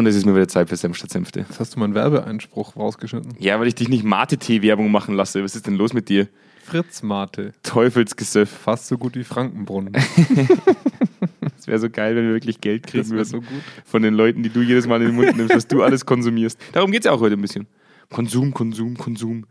[0.00, 1.40] Und es ist mir wieder Zeit für Senf statt Senfte.
[1.40, 3.34] Jetzt hast du meinen Werbeeinspruch rausgeschnitten.
[3.38, 5.44] Ja, weil ich dich nicht Mate-Tee-Werbung machen lasse.
[5.44, 6.26] Was ist denn los mit dir?
[6.64, 7.52] Fritz Mate.
[7.62, 8.48] Teufelsgesöff.
[8.48, 9.92] Fast so gut wie Frankenbrunnen.
[11.58, 13.48] Es wäre so geil, wenn wir wirklich Geld kriegen würden so gut.
[13.84, 16.58] von den Leuten, die du jedes Mal in den Mund nimmst, was du alles konsumierst.
[16.72, 17.66] Darum geht es ja auch heute ein bisschen.
[18.10, 19.46] Konsum, Konsum, Konsum.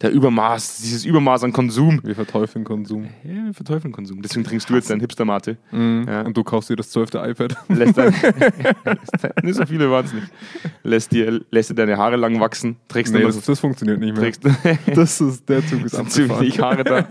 [0.00, 2.00] Der Übermaß, dieses Übermaß an Konsum.
[2.02, 3.04] Wir verteufeln Konsum.
[3.22, 4.20] Ja, wir verteufeln Konsum.
[4.20, 5.56] Deswegen trinkst du jetzt dein Hipster-Mate.
[5.70, 6.22] Ja.
[6.22, 7.56] Und du kaufst dir das zwölfte iPad.
[7.68, 8.12] Lässt dein,
[9.42, 10.26] nicht so viele waren es nicht.
[10.82, 12.76] Lässt dir, lässt dir deine Haare lang wachsen.
[12.88, 14.22] Trägst nee, das, das funktioniert nicht mehr.
[14.22, 14.42] trägst,
[14.94, 16.40] Das ist, der Zug ist abgefahren.
[16.40, 17.06] wenig Haare da.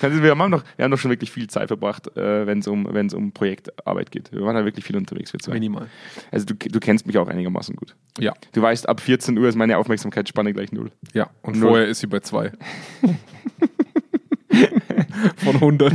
[0.00, 2.88] Wir haben, noch, wir haben noch schon wirklich viel Zeit verbracht, äh, wenn es um,
[2.90, 4.32] wenn's um Projektarbeit geht.
[4.32, 5.52] Wir waren da wirklich viel unterwegs, wir zwei.
[5.54, 5.88] Minimal.
[6.30, 7.94] Also du, du kennst mich auch einigermaßen gut.
[8.18, 9.78] Ja, Du weißt, ab 14 Uhr ist meine
[10.12, 10.90] Aufmerksamkeitsspanne gleich null.
[11.14, 11.30] ja.
[11.42, 11.68] Und Null.
[11.70, 12.52] vorher ist sie bei zwei.
[15.36, 15.92] Von 100.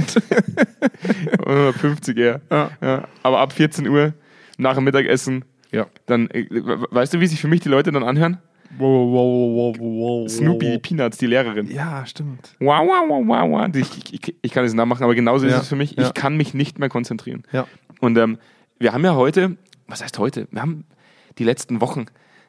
[1.77, 2.41] 50 eher.
[2.51, 2.71] Ja.
[2.81, 3.07] Ja.
[3.23, 4.13] Aber ab 14 Uhr,
[4.57, 5.85] nach dem Mittagessen, Ja.
[6.07, 8.39] dann, äh, weißt du, wie sich für mich die Leute dann anhören?
[8.77, 11.69] Wow, wow, wow, wow, Snoopy Peanuts, die Lehrerin.
[11.71, 12.55] Ja, stimmt.
[12.59, 13.75] Wow, wow, wow, wow, wow.
[13.75, 15.59] Ich, ich, ich kann es nachmachen, aber genauso ist Ja.
[15.61, 15.91] es für mich.
[15.95, 16.07] Ja.
[16.07, 17.43] Ich kann mich nicht mehr konzentrieren.
[17.51, 17.65] Ja.
[18.01, 18.37] Und ähm,
[18.79, 19.55] wir haben ja heute,
[19.87, 20.47] was heißt heute?
[20.51, 20.83] Wir haben
[21.37, 22.07] die letzten Wochen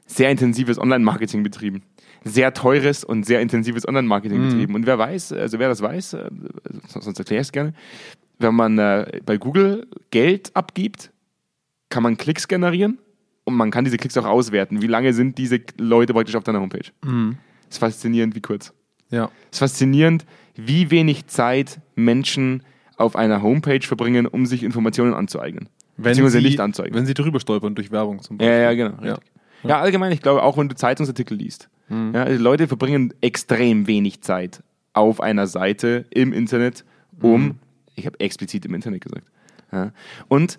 [0.09, 1.83] sehr intensives Online-Marketing betrieben.
[2.25, 4.49] Sehr teures und sehr intensives Online-Marketing Mhm.
[4.49, 4.75] betrieben.
[4.75, 6.31] Und wer weiß, also wer das weiß, äh,
[6.89, 7.75] sonst erkläre ich es gerne,
[8.41, 11.13] wenn man äh, bei Google Geld abgibt,
[11.91, 12.99] kann man Klicks generieren
[13.45, 14.83] und man kann diese Klicks auch auswerten.
[14.83, 16.91] Wie lange sind diese Leute praktisch auf deiner Homepage?
[17.05, 17.37] Mhm.
[17.67, 18.73] Das ist faszinierend, wie kurz.
[19.11, 19.31] Ja.
[19.51, 20.25] Es ist faszinierend,
[20.57, 22.63] wie wenig Zeit Menschen
[22.97, 25.69] auf einer Homepage verbringen, um sich Informationen anzueignen.
[25.97, 26.95] Beziehungsweise nicht anzeigen.
[26.95, 29.03] Wenn sie drüber stolpern durch Werbung zum Ja, ja, genau.
[29.05, 29.19] Ja.
[29.65, 29.81] Ja.
[29.81, 31.69] allgemein, ich glaube, auch wenn du Zeitungsartikel liest.
[31.91, 36.85] Ja, also Leute verbringen extrem wenig Zeit auf einer Seite im Internet,
[37.23, 37.57] um,
[37.95, 39.27] ich habe explizit im Internet gesagt.
[39.73, 39.93] Ja.
[40.29, 40.59] Und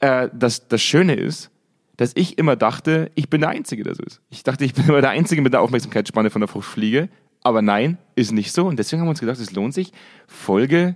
[0.00, 1.50] äh, das, das Schöne ist,
[1.96, 4.22] dass ich immer dachte, ich bin der Einzige, der so ist.
[4.30, 7.10] Ich dachte, ich bin immer der Einzige mit der Aufmerksamkeitsspanne von der Fruchtfliege.
[7.42, 8.66] Aber nein, ist nicht so.
[8.66, 9.92] Und deswegen haben wir uns gedacht, es lohnt sich.
[10.26, 10.94] Folge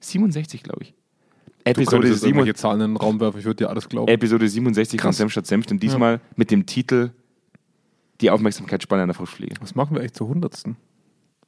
[0.00, 0.94] 67, glaube ich.
[1.74, 4.08] Du Episode, jetzt 7, irgendwelche Zahlen in den Raum werfen, ich würde dir alles glauben.
[4.08, 5.16] Episode 67 von Krass.
[5.16, 5.70] Senf statt Senf.
[5.70, 7.10] Und diesmal mit dem Titel
[8.20, 9.56] Die Aufmerksamkeitsspanne einer Fruchtfliege.
[9.60, 10.76] Was machen wir eigentlich zur hundertsten?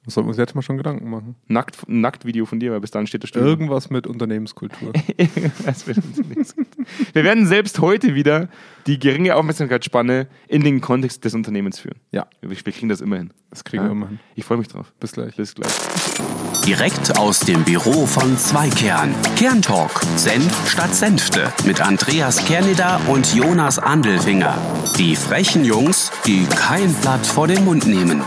[0.05, 1.35] Das sollten wir uns jetzt mal schon Gedanken machen.
[1.47, 3.47] Nackt, Nacktvideo von dir, weil bis dann steht das Studio.
[3.49, 4.93] Irgendwas mit Unternehmenskultur.
[4.95, 6.55] Wird uns nichts.
[7.13, 8.49] Wir werden selbst heute wieder
[8.87, 11.97] die geringe Aufmerksamkeitsspanne in den Kontext des Unternehmens führen.
[12.13, 13.33] ja, Wir wir kriegen das immer hin.
[13.51, 13.89] das kriegen Ja?
[13.89, 14.21] wir immer hin.
[14.37, 14.91] Ich freue mich drauf.
[15.01, 15.37] Bis gleich.
[15.37, 15.71] Bis gleich.
[16.67, 19.15] Direkt aus dem Büro von Zweikern.
[19.37, 20.01] Kerntalk.
[20.17, 21.53] Senf statt Senfte.
[21.67, 24.57] Mit Andreas Kerneder und Jonas Andelfinger.
[24.99, 28.23] Die frechen Jungs, die kein Blatt vor den Mund nehmen.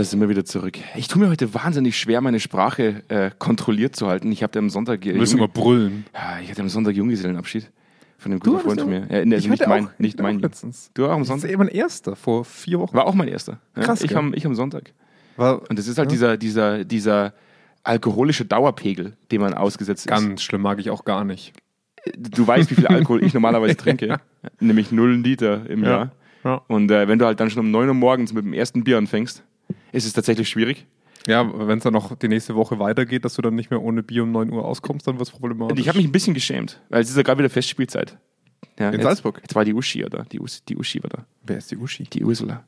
[0.00, 0.78] Und da sind wir wieder zurück.
[0.96, 4.32] Ich tue mir heute wahnsinnig schwer, meine Sprache äh, kontrolliert zu halten.
[4.32, 5.04] Ich habe am Sonntag.
[5.04, 6.06] äh, Junge- immer brüllen.
[6.14, 7.70] ja, ich hatte am Sonntag Junggesellenabschied
[8.16, 9.00] von einem guten Freund ja von mir.
[9.10, 10.38] Ja, nee, also Ich nicht mein, auch- nicht ich mein.
[10.38, 10.90] auch letztens.
[10.94, 11.50] Du auch am Das ist Sonntag?
[11.50, 12.96] eben mein erster, vor vier Wochen.
[12.96, 13.60] War auch mein erster.
[13.76, 14.94] Ja, Krass, ich, am, ich am Sonntag.
[15.36, 17.34] War Und das ist halt dieser, dieser, dieser
[17.84, 20.08] alkoholische Dauerpegel, den man ausgesetzt ist.
[20.08, 21.52] ganz schlimm, mag ich auch gar nicht.
[22.16, 24.18] Du weißt, wie viel Alkohol ich normalerweise trinke.
[24.60, 25.90] Nämlich 0 Liter im Ja.
[25.90, 26.12] Jahr.
[26.42, 26.54] Ja.
[26.68, 28.96] Und äh, wenn du halt dann schon um 9 Uhr morgens mit dem ersten Bier
[28.96, 29.42] anfängst,
[29.92, 30.86] ist es tatsächlich schwierig.
[31.26, 34.02] Ja, wenn es dann noch die nächste Woche weitergeht, dass du dann nicht mehr ohne
[34.02, 35.78] Bier um 9 Uhr auskommst, dann wird es problematisch.
[35.78, 38.16] Ich habe mich ein bisschen geschämt, weil es ist ja gerade wieder Festspielzeit.
[38.78, 39.38] Ja, In jetzt, Salzburg?
[39.42, 40.24] Jetzt war die Uschi da.
[40.24, 41.26] Die, Us, die Uschi war da.
[41.42, 42.04] Wer ist die Uschi?
[42.04, 42.64] Die Ursula.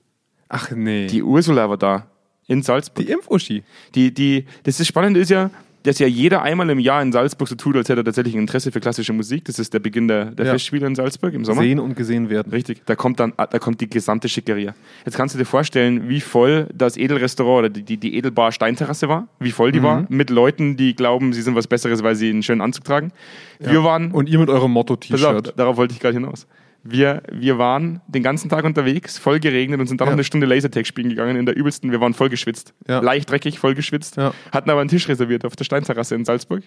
[0.49, 1.07] Ach nee.
[1.07, 2.09] Die Ursula war da.
[2.47, 3.07] In Salzburg.
[3.07, 3.63] die Impf-Uschi.
[3.95, 5.51] Die, die, das ist Spannende ist ja,
[5.85, 8.41] dass ja jeder einmal im Jahr in Salzburg so tut, als hätte er tatsächlich ein
[8.41, 9.45] Interesse für klassische Musik.
[9.47, 10.53] Das ist der Beginn der, der Ja.
[10.53, 11.63] Festspiele in Salzburg im Sommer.
[11.63, 12.51] Sehen und gesehen werden.
[12.53, 14.75] Richtig, da kommt dann, da kommt die gesamte Schickeria.
[15.05, 19.09] Jetzt kannst du dir vorstellen, wie voll das Edelrestaurant oder die, die, die Edelbar Steinterrasse
[19.09, 19.85] war, wie voll die Mhm.
[19.85, 23.13] war, mit Leuten, die glauben, sie sind was Besseres, weil sie einen schönen Anzug tragen.
[23.59, 25.55] Wir waren, Und ihr mit eurem Motto-T-Shirt.
[25.57, 26.47] darauf wollte ich gerade hinaus.
[26.85, 30.11] Wir, wir waren den ganzen Tag unterwegs, voll geregnet und sind dann Ja.
[30.13, 31.91] noch eine Stunde Lasertag spielen gegangen in der übelsten.
[31.93, 32.75] Wir waren voll geschwitzt.
[32.89, 33.01] Ja.
[33.01, 34.17] Leicht dreckig, voll geschwitzt.
[34.17, 34.33] Ja.
[34.51, 36.65] Hatten aber einen Tisch reserviert auf der Steinterrasse in Salzburg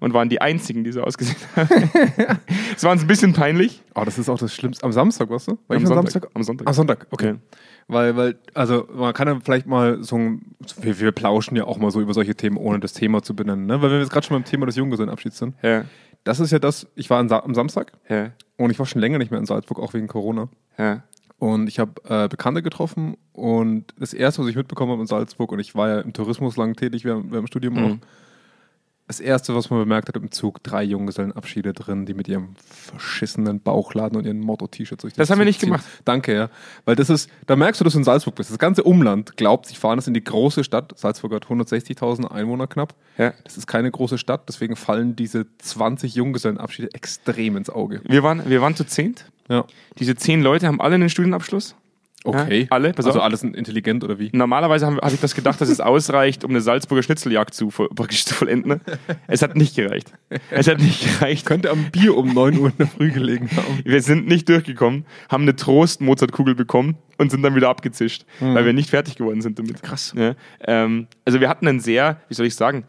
[0.00, 1.68] und waren die einzigen, die so ausgesehen haben.
[2.76, 3.82] Es war uns ein bisschen peinlich.
[3.94, 4.84] Oh, das ist auch das Schlimmste.
[4.84, 5.58] Am Samstag, warst du?
[5.68, 6.28] War Am Sonntag.
[6.34, 6.68] Am Sonntag.
[6.68, 7.34] Am Sonntag, okay.
[7.86, 11.78] Weil, weil, also man kann ja vielleicht mal so ein, wir, wir plauschen ja auch
[11.78, 13.74] mal so über solche Themen, ohne das Thema zu benennen, ne?
[13.82, 15.84] Weil wenn wir jetzt gerade schon beim Thema des Junggesellenabschieds sind, Ja,
[16.24, 19.30] das ist ja das, ich war am Samstag ja, und ich war schon länger nicht
[19.30, 20.48] mehr in Salzburg, auch wegen Corona.
[20.78, 21.02] ja.
[21.38, 25.52] Und ich habe äh, Bekannte getroffen und das erste, was ich mitbekommen habe in Salzburg,
[25.52, 27.84] und ich war ja im Tourismus lang tätig, während, während dem Studium Mhm.
[27.84, 27.96] auch,
[29.06, 33.60] das erste, was man bemerkt hat im Zug, drei Junggesellenabschiede drin, die mit ihrem verschissenen
[33.60, 35.66] Bauchladen und ihren Motto-T-Shirts durch Das haben wir Zug nicht ziehen.
[35.68, 35.84] gemacht.
[36.04, 36.50] Danke, ja.
[36.86, 38.50] Weil das ist, da merkst du, dass du in Salzburg bist.
[38.50, 40.92] Das ganze Umland glaubt, sie fahren das in die große Stadt.
[40.96, 42.94] Salzburg hat 160.000 Einwohner knapp.
[43.18, 43.34] Ja.
[43.44, 48.00] Das ist keine große Stadt, deswegen fallen diese 20 Junggesellenabschiede extrem ins Auge.
[48.04, 49.64] Wir waren, wir waren zu zehnt Ja.
[49.98, 51.74] Diese zehn Leute haben alle einen Studienabschluss.
[52.26, 52.62] Okay.
[52.62, 52.94] Ja, alle?
[52.96, 53.20] Also auf.
[53.20, 54.30] alles sind intelligent oder wie?
[54.32, 58.24] Normalerweise habe hab ich das gedacht, dass es ausreicht, um eine Salzburger Schnitzeljagd zu, praktisch
[58.24, 58.80] zu vollenden.
[59.26, 60.10] Es hat nicht gereicht.
[60.50, 61.44] Es hat nicht gereicht.
[61.44, 63.80] Könnte am Bier um 9 Uhr in der Früh gelegen haben.
[63.84, 68.72] Wir sind nicht durchgekommen, haben eine Trost-Mozartkugel bekommen und sind dann wieder abgezischt, weil wir
[68.72, 69.82] nicht fertig geworden sind damit.
[69.82, 70.14] Krass.
[70.16, 70.34] Ja,
[70.66, 72.84] ähm, also wir hatten einen sehr, wie soll ich sagen,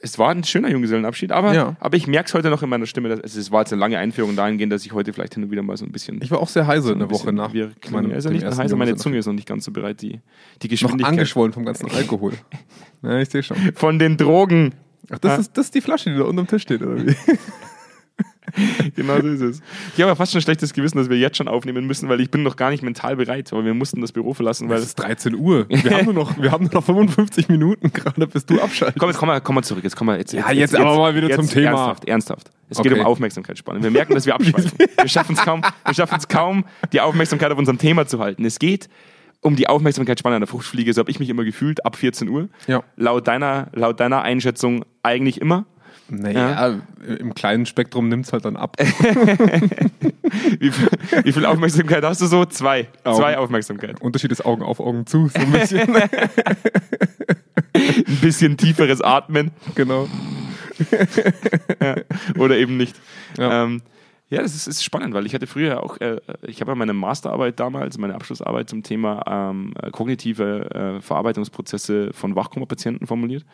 [0.00, 1.76] es war ein schöner Junggesellenabschied, aber, Ja.
[1.80, 3.08] aber ich merke es heute noch in meiner Stimme.
[3.08, 5.62] Dass, es war jetzt eine lange Einführung dahingehend, dass ich heute vielleicht hin und wieder
[5.62, 6.20] mal so ein bisschen.
[6.22, 7.52] Ich war auch sehr heiser so eine ein Woche nach.
[7.52, 8.96] Wir meinem- also nicht heißer, meine.
[8.96, 10.20] Zunge ist noch nicht ganz so bereit, die,
[10.62, 12.32] die Noch Geschwindigkeit angeschwollen vom ganzen Alkohol.
[13.02, 13.56] Ja, ich sehe schon.
[13.76, 14.74] von den Drogen.
[15.10, 15.36] Ach, das, Ah.
[15.40, 17.14] ist, das ist die Flasche, die da unterm Tisch steht, oder wie?
[18.96, 19.60] Genau so ist es.
[19.94, 22.20] Ich habe ja fast schon ein schlechtes Gewissen, dass wir jetzt schon aufnehmen müssen, weil
[22.20, 24.84] ich bin noch gar nicht mental bereit, aber wir mussten das Büro verlassen, weil Es
[24.86, 25.66] ist 13 Uhr.
[25.68, 28.98] Wir haben nur noch, wir haben nur noch 55 Minuten gerade, bis du abschaltest.
[28.98, 29.84] Komm, jetzt komm mal, komm mal zurück.
[29.84, 31.68] Jetzt komm mal jetzt, Ja, jetzt aber mal wieder zum Thema.
[31.70, 32.50] Ernsthaft, ernsthaft.
[32.70, 33.00] Es geht Okay.
[33.00, 33.82] um Aufmerksamkeitsspanne.
[33.82, 34.72] Wir merken, dass wir abschweifen.
[34.78, 38.44] wir schaffen es kaum, wir schaffen es kaum, die Aufmerksamkeit auf unserem Thema zu halten.
[38.44, 38.88] Es geht
[39.40, 40.92] um die Aufmerksamkeitsspanne an der Fruchtfliege.
[40.92, 42.48] So habe ich mich immer gefühlt ab 14 Uhr.
[42.66, 42.82] Ja.
[42.96, 45.64] Laut deiner, laut deiner Einschätzung eigentlich immer.
[46.10, 48.76] Naja, im kleinen Spektrum nimmt es halt dann ab.
[50.58, 50.88] Wie viel,
[51.24, 52.44] wie viel Aufmerksamkeit hast du so?
[52.44, 52.88] Zwei.
[53.04, 53.16] Augen.
[53.16, 54.00] Zwei Aufmerksamkeit.
[54.00, 55.28] Unterschied ist Augen auf, Augen zu.
[55.28, 55.88] So ein bisschen.
[57.74, 60.08] Ein bisschen tieferes Atmen genau.
[62.38, 62.96] oder eben nicht.
[63.36, 63.64] Ja.
[63.64, 63.82] Ähm,
[64.30, 66.92] ja, das ist, ist spannend, weil ich hatte früher auch, äh, ich habe ja meine
[66.92, 73.44] Masterarbeit damals, meine Abschlussarbeit zum Thema ähm, äh, kognitive äh, Verarbeitungsprozesse von Wachkoma-Patienten formuliert.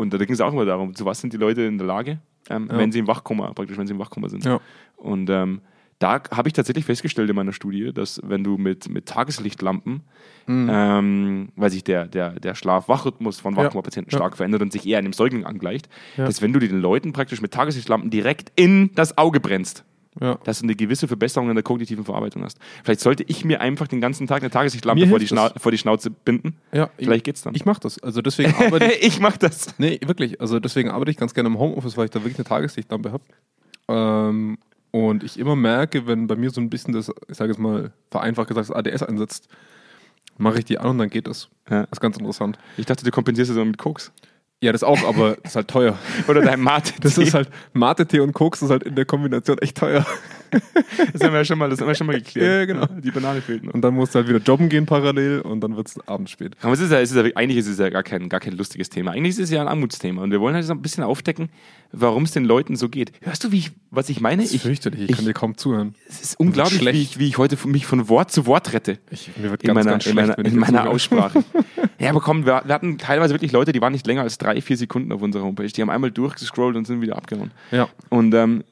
[0.00, 2.18] Und da ging es auch immer darum, zu was sind die Leute in der Lage,
[2.48, 2.78] ähm, Ja.
[2.78, 4.44] wenn sie im Wachkoma, praktisch, wenn sie im Wachkoma sind.
[4.44, 4.60] Ja.
[4.96, 5.60] Und ähm,
[5.98, 10.00] da habe ich tatsächlich festgestellt in meiner Studie, dass wenn du mit, mit Tageslichtlampen,
[10.48, 13.54] ähm, weil sich der, der, der Schlaf-Wach-Rhythmus von.
[13.56, 14.18] Wachkoma-Patienten Ja.
[14.18, 17.52] stark verändert und sich eher einem Säugling angleicht, dass wenn du den Leuten praktisch mit
[17.52, 19.84] Tageslichtlampen direkt in das Auge brennst,
[20.20, 20.38] Ja.
[20.42, 22.58] dass du eine gewisse Verbesserung in der kognitiven Verarbeitung hast.
[22.82, 26.10] Vielleicht sollte ich mir einfach den ganzen Tag eine Tageslichtlampe vor die, vor die Schnauze
[26.10, 26.56] binden.
[26.72, 26.90] ja.
[26.98, 27.54] Vielleicht geht's dann.
[27.54, 28.02] Ich mache das.
[28.02, 29.06] Also deswegen arbeite ich.
[29.06, 29.78] ich mach das.
[29.78, 30.40] Nee, wirklich.
[30.40, 33.22] Also deswegen arbeite ich ganz gerne im Homeoffice, weil ich da wirklich eine Tageslichtlampe habe.
[33.88, 34.58] Ähm,
[34.90, 37.92] und ich immer merke, wenn bei mir so ein bisschen das, ich sage jetzt mal,
[38.10, 39.48] vereinfacht gesagt, das ADS einsetzt,
[40.38, 41.48] mache ich die an und dann geht das.
[41.68, 41.82] Ja.
[41.82, 42.58] Das ist ganz interessant.
[42.76, 44.10] Ich dachte, du kompensierst das immer mit Koks.
[44.62, 45.98] Ja, das auch, aber das ist halt teuer.
[46.28, 46.92] Oder dein Mate.
[47.00, 50.06] Das ist halt, Mate-Tee und Koks ist halt in der Kombination echt teuer.
[51.12, 52.44] Das haben wir ja schon mal, das haben wir schon mal geklärt.
[52.44, 52.86] Ja, genau.
[53.00, 53.72] Die Banane fehlt noch.
[53.72, 56.56] Und dann musst du halt wieder jobben gehen parallel und dann wird es abends spät.
[56.60, 58.54] Aber es ist ja, es ist ja, eigentlich ist es ja gar kein, gar kein
[58.54, 59.12] lustiges Thema.
[59.12, 60.24] Eigentlich ist es ja ein Armutsthema.
[60.24, 61.50] Und wir wollen halt so ein bisschen aufdecken,
[61.92, 63.12] warum es den Leuten so geht.
[63.20, 64.42] Hörst du, wie ich, was ich meine?
[64.42, 65.94] Das ist fürchterlich, ich, kann dir kaum zuhören.
[66.08, 68.98] es ist unglaublich, wie ich, wie ich heute mich von Wort zu Wort rette.
[69.10, 70.88] Ich, mir wird in meiner, in schlecht, meiner, wenn ich in meiner.
[70.88, 71.44] Aussprache.
[71.98, 74.60] ja, aber komm, wir, wir hatten teilweise wirklich Leute, die waren nicht länger als drei,
[74.60, 75.66] vier Sekunden auf unserer Homepage.
[75.66, 77.50] Die haben einmal durchgescrollt und sind wieder abgehauen.
[77.70, 77.88] Ja.
[78.08, 78.64] Und ähm,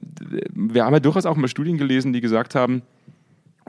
[0.54, 2.82] wir haben ja durchaus auch mal Studien gelesen, die gesagt haben,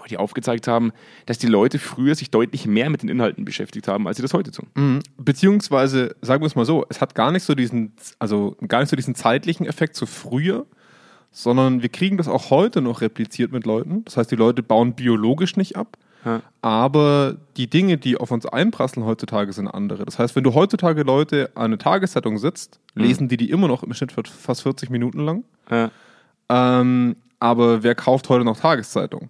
[0.07, 0.91] die aufgezeigt haben,
[1.25, 4.33] dass die Leute früher sich deutlich mehr mit den Inhalten beschäftigt haben, als sie das
[4.33, 4.67] heute tun.
[4.75, 4.99] Mhm.
[5.17, 8.89] Beziehungsweise, sagen wir es mal so, es hat gar nicht so diesen, also gar nicht
[8.89, 10.65] so diesen zeitlichen Effekt zu früher,
[11.31, 14.03] sondern wir kriegen das auch heute noch repliziert mit Leuten.
[14.05, 16.41] Das heißt, die Leute bauen biologisch nicht ab, Ja.
[16.63, 20.05] aber die Dinge, die auf uns einprasseln heutzutage, sind andere.
[20.05, 23.83] Das heißt, wenn du heutzutage Leute an eine Tageszeitung sitzt, lesen die die immer noch
[23.83, 25.43] im Schnitt fast 40 Minuten lang.
[25.69, 25.91] Ja.
[26.49, 29.29] Ähm, aber wer kauft heute noch Tageszeitung?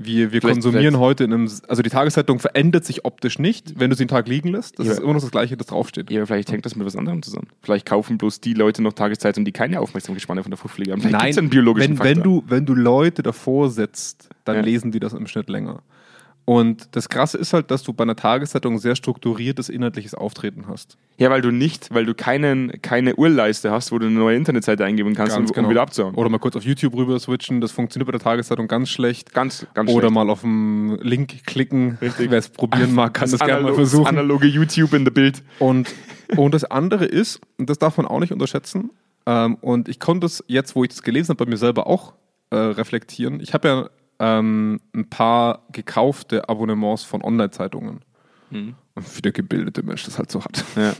[0.00, 3.80] Wir, wir Vielleicht- konsumieren vielleicht- heute in einem, also die Tageszeitung verändert sich optisch nicht,
[3.80, 4.78] wenn du sie einen Tag liegen lässt.
[4.78, 4.92] Das Ja.
[4.92, 6.08] ist immer noch das Gleiche, das draufsteht.
[6.10, 7.48] Ja, aber vielleicht hängt das mit was anderem zusammen.
[7.62, 11.00] Vielleicht kaufen bloß die Leute noch Tageszeitung, die keine Aufmerksamkeitsspanne von der Fruchtfliege haben.
[11.00, 12.42] Vielleicht gibt's einen biologischen wenn, wenn, Faktor.
[12.42, 14.62] du, wenn du Leute davor setzt, dann Ja.
[14.62, 15.82] lesen die das im Schnitt länger.
[16.48, 20.96] Und das Krasse ist halt, dass du bei einer Tageszeitung sehr strukturiertes inhaltliches Auftreten hast.
[21.18, 24.82] Ja, weil du nicht, weil du keinen, keine Urleiste hast, wo du eine neue Internetseite
[24.82, 26.14] eingeben kannst, um, um wieder abzuhauen.
[26.14, 29.34] Oder mal kurz auf YouTube rüber switchen, das funktioniert bei der Tageszeitung ganz schlecht.
[29.34, 30.14] Ganz, ganz Oder schlecht.
[30.14, 31.98] mal auf den Link klicken.
[32.00, 32.30] Richtig.
[32.30, 34.04] Wer es probieren mag, kann das, gerne mal versuchen.
[34.04, 35.42] Das analoge YouTube in der Bild.
[35.58, 35.94] Und,
[36.34, 38.88] und das andere ist, und das darf man auch nicht unterschätzen,
[39.26, 42.14] ähm, und ich konnte es jetzt, wo ich das gelesen habe, bei mir selber auch
[42.48, 43.40] äh, reflektieren.
[43.40, 48.00] Ich habe ja ähm, ein paar gekaufte Abonnements von Online-Zeitungen.
[48.94, 50.64] Und wie der gebildete Mensch das halt so hat.
[50.74, 50.94] Ja.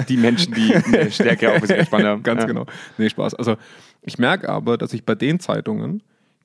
[0.08, 2.22] Die Menschen, die eine stärkere Aufmerksamkeitsspanne haben.
[2.22, 2.46] Ganz ja.
[2.46, 2.66] genau.
[2.98, 3.34] Nee, Spaß.
[3.34, 3.56] Also
[4.02, 6.02] ich merke aber, dass ich bei den Zeitungen,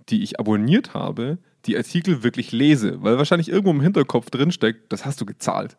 [0.10, 5.06] die ich abonniert habe, die Artikel wirklich lese, weil wahrscheinlich irgendwo im Hinterkopf drinsteckt, das
[5.06, 5.76] hast du gezahlt.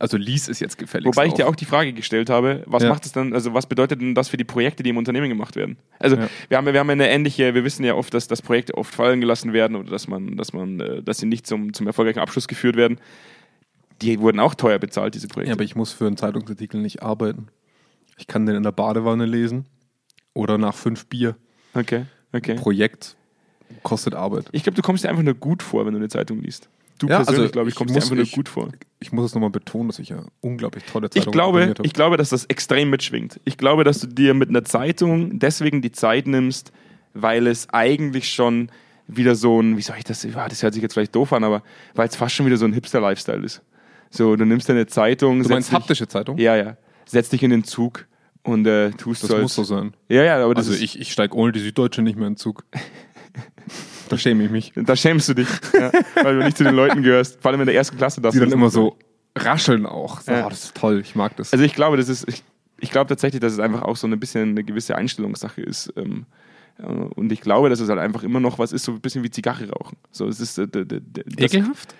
[0.00, 1.16] Also lies es jetzt gefälligst.
[1.16, 2.88] Wobei ich dir auch die Frage gestellt habe, was Ja.
[2.88, 5.54] macht es dann, also was bedeutet denn das für die Projekte, die im Unternehmen gemacht
[5.54, 5.76] werden?
[6.00, 6.28] Also Ja.
[6.48, 9.20] wir haben, wir haben eine ähnliche, wir wissen ja oft, dass, dass Projekte oft fallen
[9.20, 12.48] gelassen werden oder dass man, dass man, äh, dass sie nicht zum, zum erfolgreichen Abschluss
[12.48, 12.98] geführt werden.
[14.02, 15.50] Die wurden auch teuer bezahlt, diese Projekte.
[15.50, 17.48] Ja, aber ich muss für einen Zeitungsartikel nicht arbeiten.
[18.18, 19.66] Ich kann den in der Badewanne lesen
[20.34, 21.36] oder nach fünf Bier.
[21.74, 22.54] okay, okay.
[22.54, 23.16] Projekt.
[23.82, 24.46] Kostet Arbeit.
[24.52, 26.68] Ich glaube, du kommst dir einfach nur gut vor, wenn du eine Zeitung liest.
[26.98, 28.68] Du Ja, persönlich, also glaube ich, ich kommst muss- dir einfach nur ich- gut vor.
[28.98, 31.74] Ich muss es nochmal betonen, dass ich ja unglaublich tolle Ich Zeitungen glaube, habe.
[31.86, 33.40] ich glaube, dass das extrem mitschwingt.
[33.44, 36.72] Ich glaube, dass du dir mit einer Zeitung deswegen die Zeit nimmst,
[37.14, 38.70] weil es eigentlich schon
[39.08, 41.62] wieder so ein, wie soll ich das, das hört sich jetzt vielleicht doof an, aber
[41.94, 43.62] weil es fast schon wieder so ein Hipster-Lifestyle ist.
[44.10, 46.36] So, du nimmst deine Zeitung, du meinst dich, haptische Zeitung?
[46.36, 48.06] ja, ja, setzt dich in den Zug
[48.42, 49.38] und äh, tust Das so.
[49.38, 49.94] muss so sein.
[50.08, 52.34] Ja, ja, aber das Also ist, ich, ich steige ohne die Süddeutsche nicht mehr in
[52.34, 52.64] den Zug.
[54.08, 54.72] da schäme ich mich.
[54.74, 55.90] da schämst du dich, ja,
[56.22, 57.40] weil du nicht zu den Leuten gehörst.
[57.40, 58.20] Vor allem in der ersten Klasse.
[58.20, 58.96] darfst Die dann das immer so
[59.36, 60.20] rascheln auch.
[60.20, 60.46] So, Ja.
[60.46, 61.52] oh, das ist toll, ich mag das.
[61.52, 62.42] Also ich glaube, das ist, ich,
[62.78, 65.92] ich glaube tatsächlich, dass es einfach auch so ein bisschen eine gewisse Einstellungssache ist.
[65.96, 69.00] Ähm, äh, und ich glaube, dass es halt einfach immer noch was ist, so ein
[69.00, 69.96] bisschen wie Zigarre rauchen.
[70.10, 70.82] So, es ist, äh, das,
[71.38, 71.94] Ekelhaft?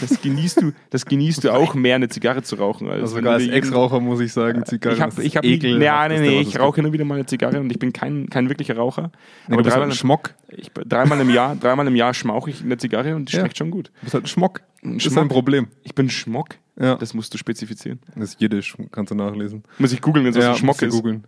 [0.00, 2.88] das genießt du, das genießt du auch mehr, eine Zigarre zu rauchen.
[2.88, 5.82] Als Also sogar als Ex-Raucher muss ich sagen, Zigarren Ich habe, das ich habe, ekelhaft,
[5.82, 7.92] ja, nee, nee, der, was ich rauche immer wieder mal eine Zigarre und ich bin
[7.92, 9.10] kein, kein wirklicher Raucher.
[9.46, 10.34] Nee, aber du bist halt dreimal, ein Schmock.
[10.48, 13.40] ich, dreimal im Jahr, dreimal im Jahr schmauche ich eine Zigarre und die Ja.
[13.40, 13.88] schmeckt schon gut.
[13.88, 14.62] Du bist halt ein Schmock.
[14.82, 15.68] Das ist ein Problem.
[15.82, 16.56] Ich bin Schmock.
[16.80, 16.94] Ja.
[16.94, 17.98] Das musst du spezifizieren.
[18.14, 19.64] Das ist Jiddisch, kannst du nachlesen.
[19.78, 20.92] Muss ich googeln, wenn es was ein Schmock ist.
[20.94, 21.24] googeln.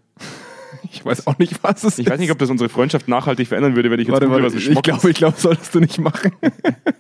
[0.93, 3.75] Ich weiß auch nicht, was es Ich weiß nicht, ob das unsere Freundschaft nachhaltig verändern
[3.77, 5.99] würde, wenn ich jetzt Warte, google, was ein ich glaube, ich glaube, solltest du nicht
[5.99, 6.33] machen.
[6.41, 6.53] ist.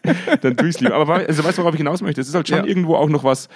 [0.43, 0.95] Dann tue ich es lieber.
[0.95, 2.21] Aber also, weißt du, worauf ich hinaus möchte?
[2.21, 2.65] Es ist halt schon Ja.
[2.65, 3.49] irgendwo auch noch was,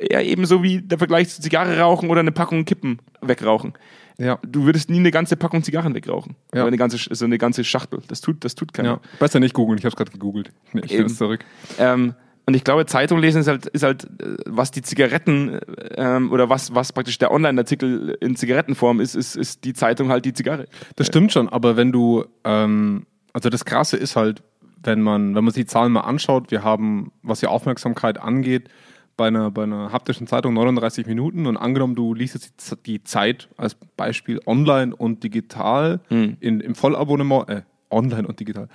[0.00, 3.74] ja, ebenso wie der Vergleich zu Zigarre rauchen oder eine Packung Kippen wegrauchen.
[4.18, 4.38] Ja.
[4.46, 6.36] Du würdest nie eine ganze Packung Zigarren wegrauchen.
[6.54, 6.60] Ja.
[6.62, 8.00] Oder eine ganze, so eine ganze Schachtel.
[8.08, 8.88] Das tut, das tut keiner.
[8.88, 9.00] ja.
[9.18, 10.52] Besser nicht googeln, ich habe es gerade gegoogelt.
[10.72, 11.44] Nee, ich nehme es zurück.
[11.78, 12.14] Ähm,
[12.46, 15.60] und ich glaube, Zeitung lesen ist halt, ist halt äh, was die Zigaretten äh,
[15.96, 20.24] ähm, oder was, was praktisch der Online-Artikel in Zigarettenform ist, ist, ist die Zeitung halt
[20.24, 20.66] die Zigarre.
[20.94, 24.42] Das stimmt schon, aber wenn du, ähm, also das Krasse ist halt,
[24.82, 28.68] wenn man, wenn man sich die Zahlen mal anschaut, wir haben, was die Aufmerksamkeit angeht,
[29.16, 33.48] bei einer, bei einer haptischen Zeitung 39 Minuten und angenommen, du liest jetzt die Zeit
[33.56, 36.36] als Beispiel online und digital Hm.
[36.40, 38.68] in, im Vollabonnement, äh, online und digital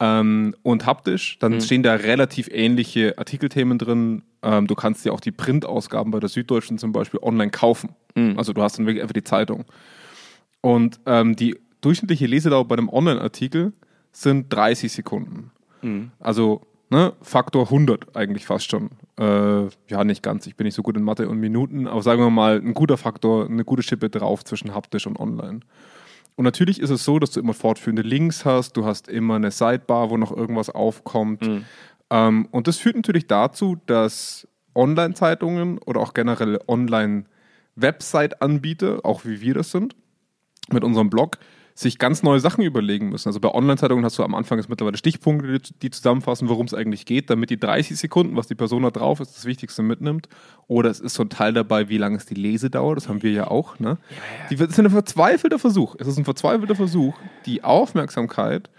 [0.00, 4.22] ähm, und haptisch, dann stehen da relativ ähnliche Artikelthemen drin.
[4.42, 7.90] Ähm, du kannst dir auch die Printausgaben bei der Süddeutschen zum Beispiel online kaufen.
[8.36, 9.64] Also du hast dann wirklich einfach die Zeitung.
[10.60, 13.72] Und ähm, die durchschnittliche Lesedauer bei einem Online-Artikel
[14.12, 15.50] sind 30 Sekunden.
[16.18, 18.90] Also ne, Faktor 100 eigentlich fast schon.
[19.18, 20.46] Äh, ja, nicht ganz.
[20.46, 22.96] Ich bin nicht so gut in Mathe und Minuten, aber sagen wir mal, ein guter
[22.96, 25.60] Faktor, eine gute Schippe drauf zwischen haptisch und online.
[26.36, 29.50] Und natürlich ist es so, dass du immer fortführende Links hast, du hast immer eine
[29.50, 31.42] Sidebar, wo noch irgendwas aufkommt.
[32.10, 39.54] Ähm, und das führt natürlich dazu, dass Online-Zeitungen oder auch generell Online-Website-Anbieter, auch wie wir
[39.54, 39.96] das sind,
[40.70, 41.38] mit unserem Blog,
[41.78, 43.28] sich ganz neue Sachen überlegen müssen.
[43.28, 47.04] Also bei Online-Zeitungen hast du am Anfang jetzt mittlerweile Stichpunkte, die- zusammenfassen, worum es eigentlich
[47.04, 50.26] geht, damit die 30 Sekunden, was die Person da drauf ist, das Wichtigste mitnimmt.
[50.68, 53.30] Oder es ist so ein Teil dabei, wie lange ist die Lesedauer, das haben wir
[53.30, 53.78] ja auch.
[53.78, 53.98] Ne?
[54.48, 55.94] Die, das ist ein verzweifelter Versuch.
[55.98, 57.14] Es ist ein verzweifelter Versuch,
[57.44, 58.70] die Aufmerksamkeit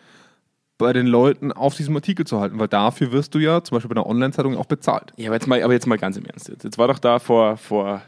[0.79, 3.89] bei den Leuten auf diesem Artikel zu halten, weil dafür wirst du ja zum Beispiel
[3.93, 5.11] bei einer Online-Zeitung auch bezahlt.
[5.17, 6.49] Ja, aber jetzt mal, aber jetzt mal ganz im Ernst.
[6.49, 8.01] Jetzt, jetzt war doch da vor, vor,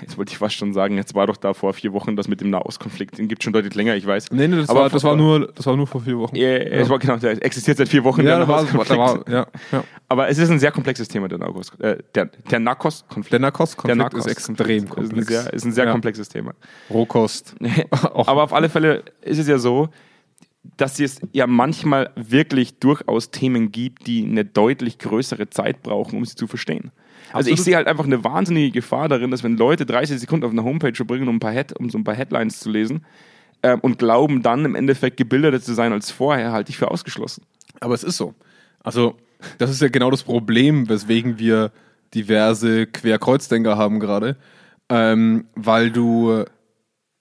[0.00, 2.40] jetzt wollte ich fast schon sagen, jetzt war doch da vor vier Wochen das mit
[2.40, 3.18] dem Nahostkonflikt.
[3.18, 4.30] Den gibt schon deutlich länger, ich weiß.
[4.32, 6.36] Nee, nee, das, Aber war, das, vor- war nur, das war nur vor vier Wochen.
[6.36, 8.20] Ja, es war genau, der existiert seit vier Wochen.
[8.22, 8.98] Ja, der Nahostkonflikt.
[8.98, 9.84] war, ja, ja.
[10.08, 13.32] Aber es ist ein sehr komplexes Thema, der Narcos, äh, der, der Narcos-Konflikt.
[13.32, 15.26] Der Narcos-Konflikt Der ist extrem Ist ein komplex.
[15.28, 15.92] sehr, ist ein sehr Ja.
[15.92, 16.52] komplexes Thema.
[16.90, 17.54] Rohkost.
[17.90, 19.88] Aber auf alle Fälle ist es ja so,
[20.76, 26.24] dass es ja manchmal wirklich durchaus Themen gibt, die eine deutlich größere Zeit brauchen, um
[26.24, 26.90] sie zu verstehen.
[27.32, 30.52] Also ich sehe halt einfach eine wahnsinnige Gefahr darin, dass wenn Leute 30 Sekunden auf
[30.52, 33.04] einer Homepage verbringen, um, ein paar Head, um so ein paar Headlines zu lesen
[33.62, 37.44] ähm, und glauben dann im Endeffekt gebildeter zu sein als vorher, halte ich für ausgeschlossen.
[37.80, 38.34] Aber es ist so.
[38.82, 39.16] Also,
[39.58, 41.72] das ist ja genau das Problem, weswegen wir
[42.14, 44.36] diverse Querkreuzdenker haben gerade.
[44.88, 46.44] Ähm, weil du,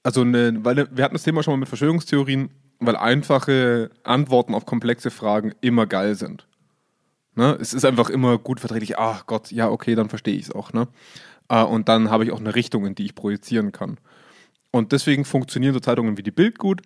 [0.04, 2.50] also eine, weil wir hatten das Thema schon mal mit Verschwörungstheorien,
[2.80, 6.49] weil einfache Antworten auf komplexe Fragen immer geil sind.
[7.36, 7.58] Ne?
[7.60, 10.74] Es ist einfach immer gut verträglich, ach Gott, ja, okay, dann verstehe ich es auch.
[10.74, 10.88] Ne?
[11.50, 13.98] Äh, und dann habe ich auch eine Richtung, in die ich projizieren kann.
[14.72, 16.82] Und deswegen funktionieren so Zeitungen wie die Bild gut,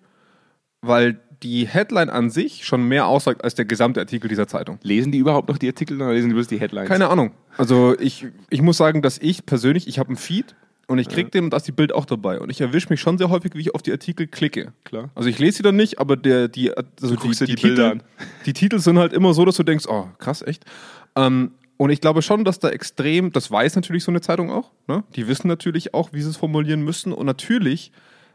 [0.82, 4.80] weil die Headline an sich schon mehr aussagt als der gesamte Artikel dieser Zeitung.
[4.82, 6.88] Lesen die überhaupt noch die Artikel oder lesen die bloß die Headlines?
[6.88, 7.32] Keine Ahnung.
[7.58, 10.56] Also ich, ich muss sagen, dass ich persönlich, ich habe einen Feed
[10.88, 12.40] und ich krieg den und da ist die Bild auch dabei.
[12.40, 14.74] Und ich erwische mich schon sehr häufig, wie ich auf die Artikel klicke.
[14.84, 15.10] Klar.
[15.16, 18.00] Also ich lese sie dann nicht, aber der, die, also die, die, die Titel,
[18.46, 20.66] die Titel sind halt immer so, dass du denkst, oh, krass, echt.
[21.16, 24.72] Ähm, und ich glaube schon, dass da extrem, das weiß natürlich so eine Zeitung auch,
[24.88, 25.04] ne?
[25.16, 27.14] die wissen natürlich auch, wie sie es formulieren müssen.
[27.14, 27.92] Und natürlich,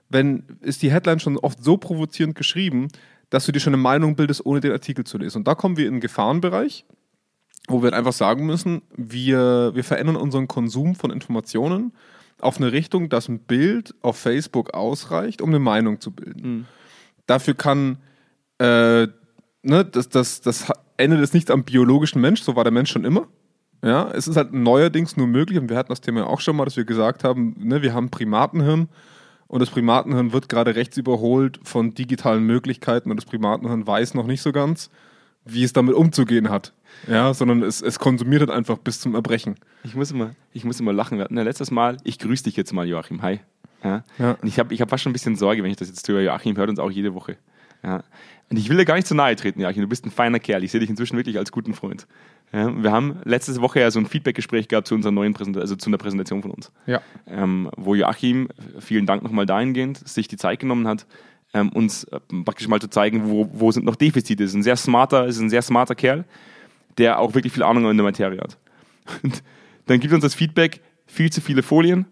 [0.08, 2.88] wenn ist die Headline schon oft so provozierend geschrieben,
[3.30, 5.38] dass du dir schon eine Meinung bildest, ohne den Artikel zu lesen.
[5.38, 6.86] Und da kommen wir in den Gefahrenbereich,
[7.68, 11.92] wo wir einfach sagen müssen, wir, wir verändern unseren Konsum von Informationen
[12.40, 16.66] auf eine Richtung, dass ein Bild auf Facebook ausreicht, um eine Meinung zu bilden.
[17.26, 17.98] Dafür kann
[18.58, 19.08] äh,
[19.62, 23.04] ne, das, das, das endet jetzt nicht am biologischen Mensch, so war der Mensch schon
[23.04, 23.28] immer.
[23.82, 26.56] Ja, es ist halt neuerdings nur möglich, und wir hatten das Thema ja auch schon
[26.56, 28.88] mal, dass wir gesagt haben, ne, wir haben Primatenhirn
[29.46, 34.26] und das Primatenhirn wird gerade rechts überholt von digitalen Möglichkeiten und das Primatenhirn weiß noch
[34.26, 34.90] nicht so ganz,
[35.52, 36.72] wie es damit umzugehen hat.
[37.06, 39.56] Ja, sondern es, es konsumiert halt einfach bis zum Erbrechen.
[39.84, 41.18] Ich muss immer, ich muss immer lachen.
[41.18, 43.22] Wir hatten ja letztes Mal, ich grüße dich jetzt mal, Joachim.
[43.22, 43.40] Hi.
[43.84, 44.04] Ja?
[44.18, 44.32] Ja.
[44.32, 46.22] Und ich habe ich hab fast schon ein bisschen Sorge, wenn ich das jetzt tue.
[46.22, 47.36] Joachim hört uns auch jede Woche.
[47.84, 48.02] Ja?
[48.50, 49.82] Und ich will dir gar nicht zu nahe treten, Joachim.
[49.82, 50.64] Du bist ein feiner Kerl.
[50.64, 52.06] Ich sehe dich inzwischen wirklich als guten Freund.
[52.52, 52.74] Ja?
[52.82, 55.90] Wir haben letzte Woche ja so ein Feedback-Gespräch gehabt zu unserer neuen Präsentation, also zu
[55.90, 56.72] einer Präsentation von uns.
[56.86, 57.00] Ja.
[57.26, 58.48] Ähm, wo Joachim,
[58.80, 61.06] vielen Dank nochmal dahingehend, sich die Zeit genommen hat,
[61.54, 64.44] ähm, uns äh, praktisch mal zu zeigen, wo, wo sind noch Defizite.
[64.44, 66.24] Ist ein sehr smarter, ist ein sehr smarter Kerl,
[66.98, 68.58] der auch wirklich viel Ahnung in der Materie hat.
[69.22, 69.42] Und
[69.86, 72.06] dann gibt uns das Feedback, viel zu viele Folien,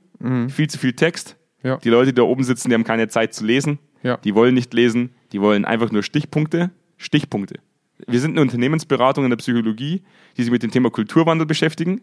[0.48, 1.36] viel zu viel Text.
[1.62, 1.76] Ja.
[1.76, 3.78] Die Leute, die da oben sitzen, die haben keine Zeit zu lesen.
[4.02, 4.16] Ja.
[4.18, 6.70] Die wollen nicht lesen, die wollen einfach nur Stichpunkte.
[6.96, 7.60] Stichpunkte.
[8.06, 10.02] Wir sind eine Unternehmensberatung in der Psychologie,
[10.36, 12.02] die sich mit dem Thema Kulturwandel beschäftigen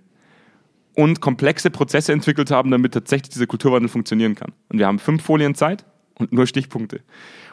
[0.96, 4.52] und komplexe Prozesse entwickelt haben, damit tatsächlich dieser Kulturwandel funktionieren kann.
[4.70, 5.86] Und wir haben fünf Folien Zeit
[6.20, 7.02] und nur Stichpunkte.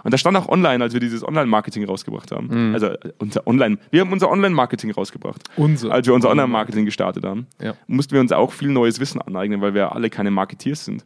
[0.04, 2.72] Und das stand auch online, als wir dieses Online-Marketing rausgebracht haben.
[2.74, 5.42] Also äh, unser Online, wir haben unser Online-Marketing rausgebracht.
[5.56, 5.90] Unser.
[5.92, 7.74] Als wir unser Online-Marketing gestartet haben, Ja.
[7.86, 11.04] mussten wir uns auch viel neues Wissen aneignen, weil wir alle keine Marketeers sind.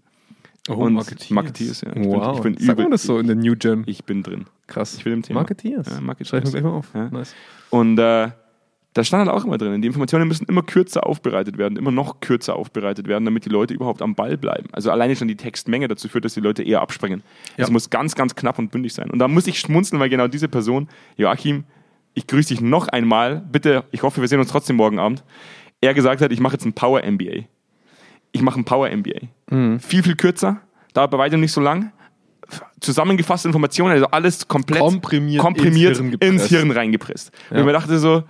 [0.69, 1.31] Oh, Und Marketeers.
[1.31, 1.89] Marketeers, ja.
[1.89, 2.37] Ich bin- wow.
[2.37, 3.83] ich bin Sagt übel- man das so in der New Gen?
[3.87, 4.47] Ich bin drin.
[4.67, 4.95] Krass.
[4.97, 5.41] Ich bin im Thema.
[5.41, 5.87] Marketeers.
[5.91, 6.29] Ja, Marketeers.
[6.31, 6.89] Schreib mir gleich mal auf.
[6.95, 7.11] Ja.
[7.11, 7.35] Nice.
[7.71, 8.31] Und äh,
[8.95, 12.21] da stand halt auch immer drin, die Informationen müssen immer kürzer aufbereitet werden, immer noch
[12.21, 14.69] kürzer aufbereitet werden, damit die Leute überhaupt am Ball bleiben.
[14.73, 17.23] Also alleine schon die Textmenge dazu führt, dass die Leute eher abspringen.
[17.57, 17.73] Es Ja.
[17.73, 19.11] muss ganz, ganz knapp und bündig sein.
[19.11, 21.65] Und da muss ich schmunzeln, weil genau diese Person, Joachim,
[22.15, 23.43] ich grüße dich noch einmal.
[23.51, 25.25] Bitte, ich hoffe, wir sehen uns trotzdem morgen Abend.
[25.81, 27.47] Er gesagt hat, ich mache jetzt ein Power MBA.
[28.31, 29.27] Ich mache ein Power MBA.
[29.51, 29.81] Mhm.
[29.81, 30.61] Viel, viel kürzer,
[30.93, 31.93] dauert bei weitem nicht so lang.
[32.81, 36.47] Zusammengefasste Informationen, also alles komplett Komprimiert komprimiert ins Hirn ins.
[36.47, 37.33] Hirn reingepresst.
[37.51, 37.61] Und Ja.
[37.63, 38.23] ich mir dachte so,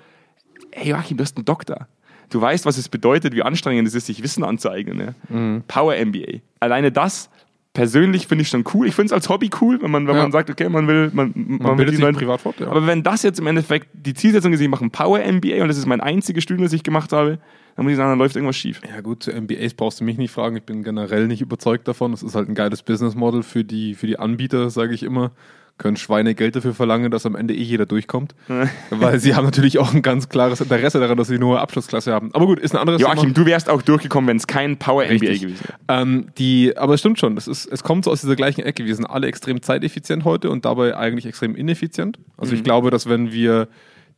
[0.74, 1.88] ey Joachim, du bist ein Doktor.
[2.30, 4.98] Du weißt, was es bedeutet, wie anstrengend es ist, sich Wissen anzueignen.
[5.30, 5.36] Ja?
[5.36, 5.62] Mhm.
[5.68, 6.40] Power MBA.
[6.60, 7.28] Alleine das,
[7.74, 8.86] persönlich finde ich schon cool.
[8.86, 10.22] Ich finde es als Hobby cool, wenn man, wenn Ja.
[10.22, 12.68] man sagt, okay, man will, man, man, will bildet die sich neuen- privat fort, ja.
[12.68, 15.68] Aber wenn das jetzt im Endeffekt die Zielsetzung ist, ich mache ein Power MBA und
[15.68, 17.38] das ist mein einziges Studium, das ich gemacht habe,
[17.76, 18.80] dann muss ich sagen, dann läuft irgendwas schief.
[18.88, 20.56] Ja gut, zu MBAs brauchst du mich nicht fragen.
[20.56, 22.12] Ich bin generell nicht überzeugt davon.
[22.12, 25.32] Das ist halt ein geiles Business Model für die, für die Anbieter, sage ich immer.
[25.76, 28.34] Können Schweine Geld dafür verlangen, dass am Ende eh jeder durchkommt.
[28.90, 32.12] Weil sie haben natürlich auch ein ganz klares Interesse daran, dass sie eine hohe Abschlussklasse
[32.12, 32.32] haben.
[32.32, 35.40] Aber gut, ist ein anderes Joachim, du wärst auch durchgekommen, wenn es kein Power Richtig.
[35.40, 35.78] gewesen wäre.
[35.88, 38.84] Ähm, die, aber es stimmt schon, das ist, es kommt so aus dieser gleichen Ecke.
[38.84, 42.18] Wir sind alle extrem zeiteffizient heute und dabei eigentlich extrem ineffizient.
[42.36, 43.68] Also ich glaube, dass wenn wir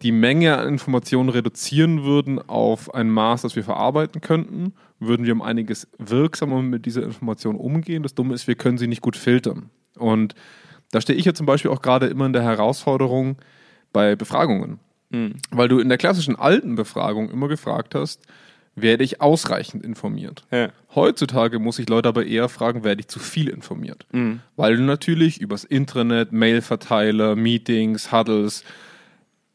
[0.03, 5.33] die Menge an Informationen reduzieren würden auf ein Maß, das wir verarbeiten könnten, würden wir
[5.33, 8.03] um einiges wirksamer mit dieser Information umgehen.
[8.03, 9.71] Das Dumme ist, wir können sie nicht gut filtern.
[9.99, 10.35] Und
[10.92, 13.37] da stehe ich ja zum Beispiel auch gerade immer in der Herausforderung
[13.92, 14.79] bei Befragungen.
[15.51, 18.22] Weil du in der klassischen alten Befragung immer gefragt hast,
[18.75, 20.44] werde ich ausreichend informiert?
[20.51, 20.68] Ja.
[20.94, 24.07] Heutzutage muss ich Leute aber eher fragen, werde ich zu viel informiert?
[24.57, 28.64] Weil du natürlich übers Intranet, Mailverteiler, Meetings, Huddles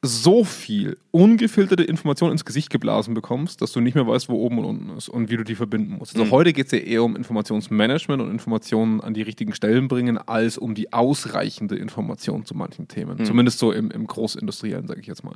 [0.03, 4.57] so viel ungefilterte Informationen ins Gesicht geblasen bekommst, dass du nicht mehr weißt, wo oben
[4.57, 6.17] und unten ist und wie du die verbinden musst.
[6.17, 10.17] Also heute geht es ja eher um Informationsmanagement und Informationen an die richtigen Stellen bringen,
[10.17, 13.23] als um die ausreichende Information zu manchen Themen.
[13.25, 15.35] Zumindest so im, im Großindustriellen, sage ich jetzt mal.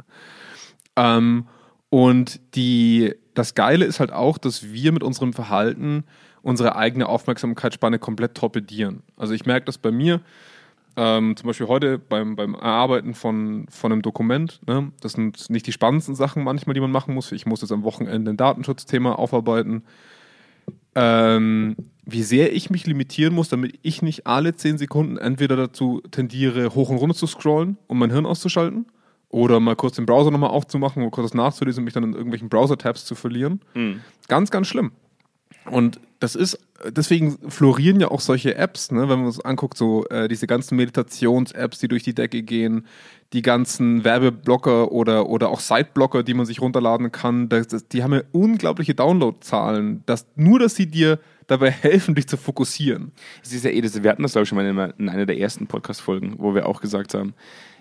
[0.96, 1.46] Ähm,
[1.90, 6.06] und die, das Geile ist halt auch, dass wir mit unserem Verhalten
[6.42, 9.04] unsere eigene Aufmerksamkeitsspanne komplett torpedieren.
[9.16, 10.22] Also ich merke das bei mir,
[10.98, 14.62] ähm, zum Beispiel heute beim, beim Erarbeiten von, von einem Dokument.
[14.66, 14.92] Ne?
[15.02, 17.32] Das sind nicht die spannendsten Sachen manchmal, die man machen muss.
[17.32, 19.84] Ich muss jetzt am Wochenende ein Datenschutzthema aufarbeiten.
[20.96, 26.02] Ähm, wie sehr ich mich limitieren muss, damit ich nicht alle 10 Sekunden entweder dazu
[26.12, 28.86] tendiere, hoch und runter zu scrollen, um mein Hirn auszuschalten,
[29.30, 32.14] oder mal kurz den Browser nochmal aufzumachen und kurz das nachzulesen und mich dann in
[32.14, 33.60] irgendwelchen Browser-Tabs zu verlieren.
[34.30, 34.92] Ganz, ganz schlimm.
[35.70, 36.58] Und das ist,
[36.90, 40.76] deswegen florieren ja auch solche Apps, ne, wenn man uns anguckt, so äh, diese ganzen
[40.78, 42.86] Meditations-Apps, die durch die Decke gehen,
[43.34, 48.04] die ganzen Werbeblocker oder, oder auch Sideblocker, die man sich runterladen kann, das, das, die
[48.04, 50.04] haben ja unglaubliche Downloadzahlen.
[50.06, 53.12] Das, nur, dass sie dir dabei helfen, dich zu fokussieren.
[53.44, 55.38] Es ist ja eh das, wir hatten das glaube ich schon mal in einer der
[55.38, 57.34] ersten Podcast-Folgen, wo wir auch gesagt haben,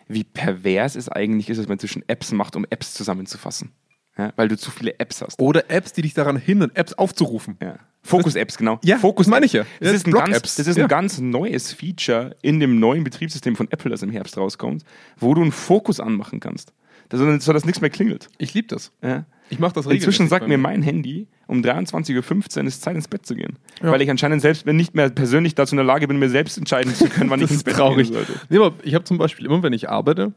[0.09, 3.73] wie pervers es eigentlich ist, dass man zwischen Apps macht, um Apps zusammenzufassen.
[4.17, 5.41] Ja, weil du zu viele Apps hast.
[5.41, 7.57] Oder Apps, die dich daran hindern, Apps aufzurufen.
[7.61, 7.77] Ja.
[8.03, 8.79] Fokus-Apps, genau.
[8.85, 9.65] Ja, Fokus das meine ich ja.
[9.81, 10.85] Das Ja, ist, ein ganz, das ist Ja.
[10.85, 14.85] ein ganz neues Feature in dem neuen Betriebssystem von Apple, das im Herbst rauskommt,
[15.19, 16.73] wo du einen Fokus anmachen kannst.
[17.09, 18.29] Das, so dass nichts mehr klingelt.
[18.39, 18.93] Ich liebe das.
[19.03, 19.25] Ja.
[19.51, 23.27] Ich mache das Inzwischen sagt mir mein Handy, um 23.15 Uhr ist Zeit ins Bett
[23.27, 23.59] zu gehen.
[23.83, 23.91] Ja.
[23.91, 26.95] Weil ich anscheinend selbst nicht mehr persönlich dazu in der Lage bin, mir selbst entscheiden
[26.95, 28.07] zu können, wann ich Das ins Bett traurig.
[28.09, 28.33] gehen sollte.
[28.49, 30.33] Nee, aber ich habe zum Beispiel immer, wenn ich arbeite,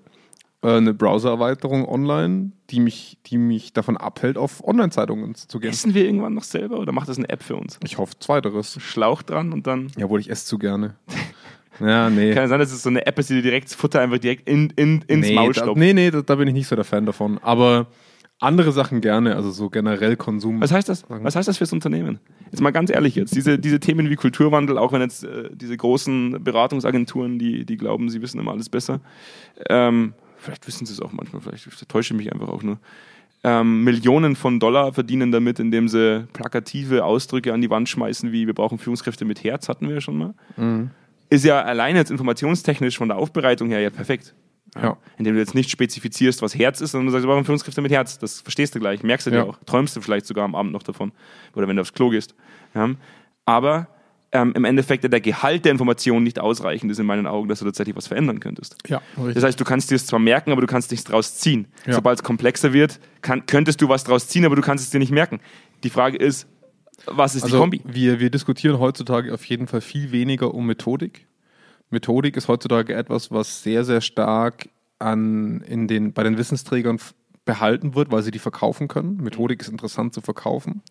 [0.62, 5.70] eine Browser-Erweiterung online, die mich, die mich davon abhält, auf Online-Zeitungen zu gehen.
[5.70, 7.80] Essen wir irgendwann noch selber oder macht das eine App für uns?
[7.84, 8.78] Ich hoffe, zweiteres.
[8.82, 9.92] Schlauch dran und dann.
[9.98, 10.96] Jawohl, ich esse zu gerne.
[11.80, 12.34] ja, nee.
[12.34, 14.18] Kann ja sein, dass es so eine App ist, die dir direkt das Futter einfach
[14.18, 15.78] direkt in, in, ins nee, Maul da, stopft.
[15.78, 17.38] nee, nee, da, da bin ich nicht so der Fan davon.
[17.44, 17.88] Aber
[18.40, 20.62] andere Sachen gerne, also so generell Konsum.
[20.62, 21.06] Was heißt das?
[21.08, 22.20] Was heißt das fürs Unternehmen?
[22.52, 25.76] Jetzt mal ganz ehrlich jetzt, diese, diese Themen wie Kulturwandel, auch wenn jetzt äh, diese
[25.76, 29.02] großen Beratungsagenturen, die, die glauben, sie wissen immer alles besser,
[29.70, 32.78] ähm, vielleicht wissen sie es auch manchmal, vielleicht täusche ich mich einfach auch nur,
[33.44, 38.48] ähm, Millionen von Dollar verdienen damit, indem sie plakative Ausdrücke an die Wand schmeißen, wie
[38.48, 40.90] wir brauchen Führungskräfte mit Herz, hatten wir ja schon mal.
[41.30, 44.34] Ist ja alleine jetzt informationstechnisch von der Aufbereitung her ja perfekt.
[44.76, 44.98] Ja.
[45.18, 47.92] Indem du jetzt nicht spezifizierst, was Herz ist, sondern du sagst, wir brauchen Führungskräfte mit
[47.92, 48.20] Herz.
[48.20, 49.44] Das verstehst du gleich, merkst du dir Ja.
[49.46, 49.58] auch.
[49.66, 51.12] Träumst du vielleicht sogar am Abend noch davon.
[51.56, 52.36] Oder wenn du aufs Klo gehst.
[52.76, 52.90] Ja.
[53.46, 53.88] Aber
[54.32, 57.66] ähm, im Endeffekt der Gehalt der Information nicht ausreichend ist in meinen Augen, dass du
[57.66, 58.76] tatsächlich was verändern könntest.
[58.88, 59.02] Ja,
[59.34, 61.68] Das heißt, du kannst dir es zwar merken, aber du kannst nichts draus ziehen.
[61.86, 61.94] Ja.
[61.94, 65.00] Sobald es komplexer wird, kann, könntest du was draus ziehen, aber du kannst es dir
[65.00, 65.40] nicht merken.
[65.84, 66.48] Die Frage ist,
[67.06, 67.82] was ist die Also Kombi?
[67.86, 71.26] wir, wir diskutieren heutzutage auf jeden Fall viel weniger um Methodik.
[71.90, 74.68] Methodik ist heutzutage etwas, was sehr, sehr stark
[75.00, 77.00] an, in den, bei den Wissensträgern
[77.46, 79.18] behalten wird, weil sie die verkaufen können.
[79.18, 80.82] Methodik ist interessant zu verkaufen.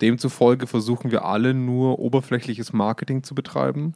[0.00, 3.94] Demzufolge versuchen wir alle nur oberflächliches Marketing zu betreiben,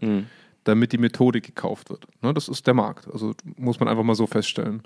[0.65, 2.07] damit die Methodik gekauft wird.
[2.23, 3.09] Ne, das ist der Markt.
[3.13, 4.83] Also muss man einfach mal so feststellen.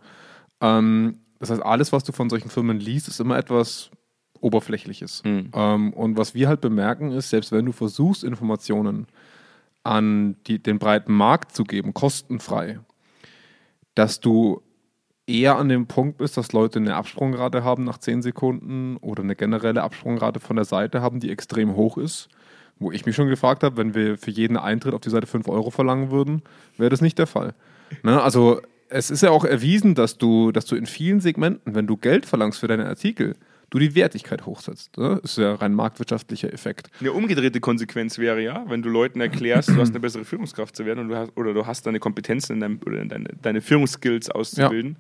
[0.60, 3.90] Ähm, das heißt, alles, was du von solchen Firmen liest, ist immer etwas
[4.40, 5.22] Oberflächliches.
[5.52, 9.06] Ähm, und was wir halt bemerken ist, selbst wenn du versuchst, Informationen
[9.84, 12.80] an die, den breiten Markt zu geben, kostenfrei,
[13.94, 14.62] dass du
[15.26, 19.36] eher an dem Punkt bist, dass Leute eine Absprungrate haben nach 10 Sekunden oder eine
[19.36, 22.28] generelle Absprungrate von der Seite haben, die extrem hoch ist.
[22.78, 25.46] Wo ich mich schon gefragt habe, wenn wir für jeden Eintritt auf die Seite 5
[25.48, 26.42] Euro verlangen würden,
[26.76, 27.54] wäre das nicht der Fall.
[28.02, 28.20] Ne?
[28.20, 31.96] Also es ist ja auch erwiesen, dass du, dass du in vielen Segmenten, wenn du
[31.96, 33.36] Geld verlangst für deine Artikel,
[33.72, 34.98] du die Wertigkeit hochsetzt.
[34.98, 35.18] Ne?
[35.24, 36.90] Ist ja rein marktwirtschaftlicher Effekt.
[37.00, 40.84] Eine umgedrehte Konsequenz wäre ja, wenn du Leuten erklärst, du hast eine bessere Führungskraft zu
[40.84, 44.30] werden und du hast, oder du hast deine Kompetenzen in deinem, oder deine, deine Führungsskills
[44.30, 44.96] auszubilden,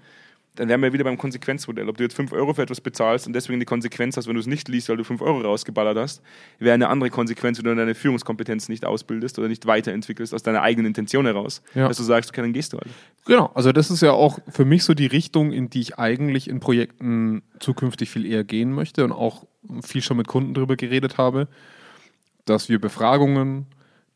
[0.54, 1.88] dann wären wir wieder beim Konsequenzmodell.
[1.88, 4.40] Ob du jetzt 5 Euro für etwas bezahlst und deswegen die Konsequenz hast, wenn du
[4.40, 6.22] es nicht liest, weil du 5 Euro rausgeballert hast,
[6.58, 10.60] wäre eine andere Konsequenz, wenn du deine Führungskompetenz nicht ausbildest oder nicht weiterentwickelst aus deiner
[10.60, 11.62] eigenen Intention heraus.
[11.74, 11.88] Ja.
[11.88, 12.90] Dass du sagst, okay, dann gehst du halt.
[13.24, 16.48] Genau, also das ist ja auch für mich so die Richtung, in die ich eigentlich
[16.48, 19.46] in Projekten zukünftig viel eher gehen möchte und auch
[19.82, 21.48] viel schon mit Kunden darüber geredet habe,
[22.44, 23.66] dass wir Befragungen,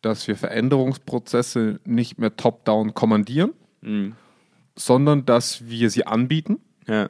[0.03, 3.53] dass wir Veränderungsprozesse nicht mehr top-down kommandieren,
[4.77, 7.09] sondern dass wir sie anbieten Ja.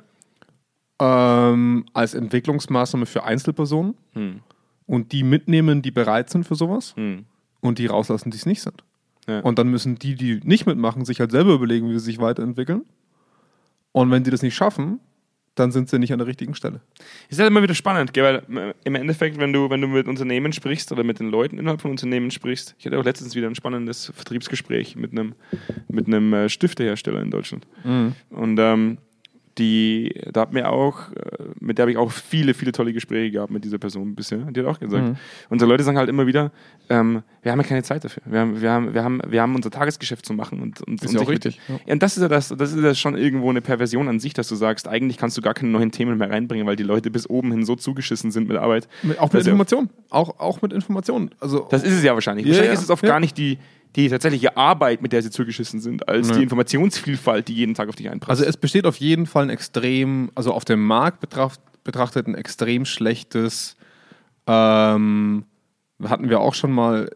[1.00, 4.40] ähm, als Entwicklungsmaßnahme für Einzelpersonen Hm.
[4.86, 7.24] und die mitnehmen, die bereit sind für sowas Hm.
[7.60, 8.82] und die rauslassen, die es nicht sind.
[9.28, 9.40] Ja.
[9.40, 12.82] Und dann müssen die, die nicht mitmachen, sich halt selber überlegen, wie sie sich weiterentwickeln.
[13.92, 15.00] Und wenn die das nicht schaffen,
[15.56, 16.80] dann sind sie nicht an der richtigen Stelle.
[17.28, 18.42] Ist halt immer wieder spannend, gell?
[18.48, 21.58] weil äh, im Endeffekt, wenn du, wenn du mit Unternehmen sprichst oder mit den Leuten
[21.58, 25.34] innerhalb von Unternehmen sprichst, ich hatte auch letztens wieder ein spannendes Vertriebsgespräch mit einem,
[25.88, 27.66] mit einem äh, Stiftehersteller in Deutschland.
[28.30, 28.98] Und ähm,
[29.58, 33.30] die, da hat mir auch, äh, mit der habe ich auch viele, viele tolle Gespräche
[33.30, 34.38] gehabt mit dieser Person bisher.
[34.38, 35.16] Die hat auch gesagt,
[35.48, 36.52] unsere Leute sagen halt immer wieder,
[36.88, 38.22] ähm, wir haben ja keine Zeit dafür.
[38.26, 41.08] Wir haben, wir haben, wir haben, wir haben unser Tagesgeschäft zu machen und, und, Ist
[41.08, 41.92] und ja auch richtig, ja.
[41.92, 44.48] und das ist ja das, das ist ja schon irgendwo eine Perversion an sich, dass
[44.48, 47.28] du sagst, eigentlich kannst du gar keine neuen Themen mehr reinbringen, weil die Leute bis
[47.28, 48.88] oben hin so zugeschissen sind mit Arbeit.
[49.02, 49.90] Mit, auch mit Informationen.
[50.10, 51.30] Auch, auch mit Informationen.
[51.40, 52.46] Also, Das ist es ja wahrscheinlich.
[52.46, 53.58] Ja, wahrscheinlich ist es oft gar nicht die,
[53.96, 56.36] die tatsächliche Arbeit, mit der sie zugeschissen sind, als Ja.
[56.36, 58.30] die Informationsvielfalt, die jeden Tag auf dich einprasst.
[58.30, 62.34] also es besteht auf jeden Fall ein extrem, also auf dem Markt betracht, betrachtet ein
[62.34, 63.76] extrem schlechtes,
[64.46, 65.44] ähm,
[66.04, 67.10] hatten wir auch schon mal,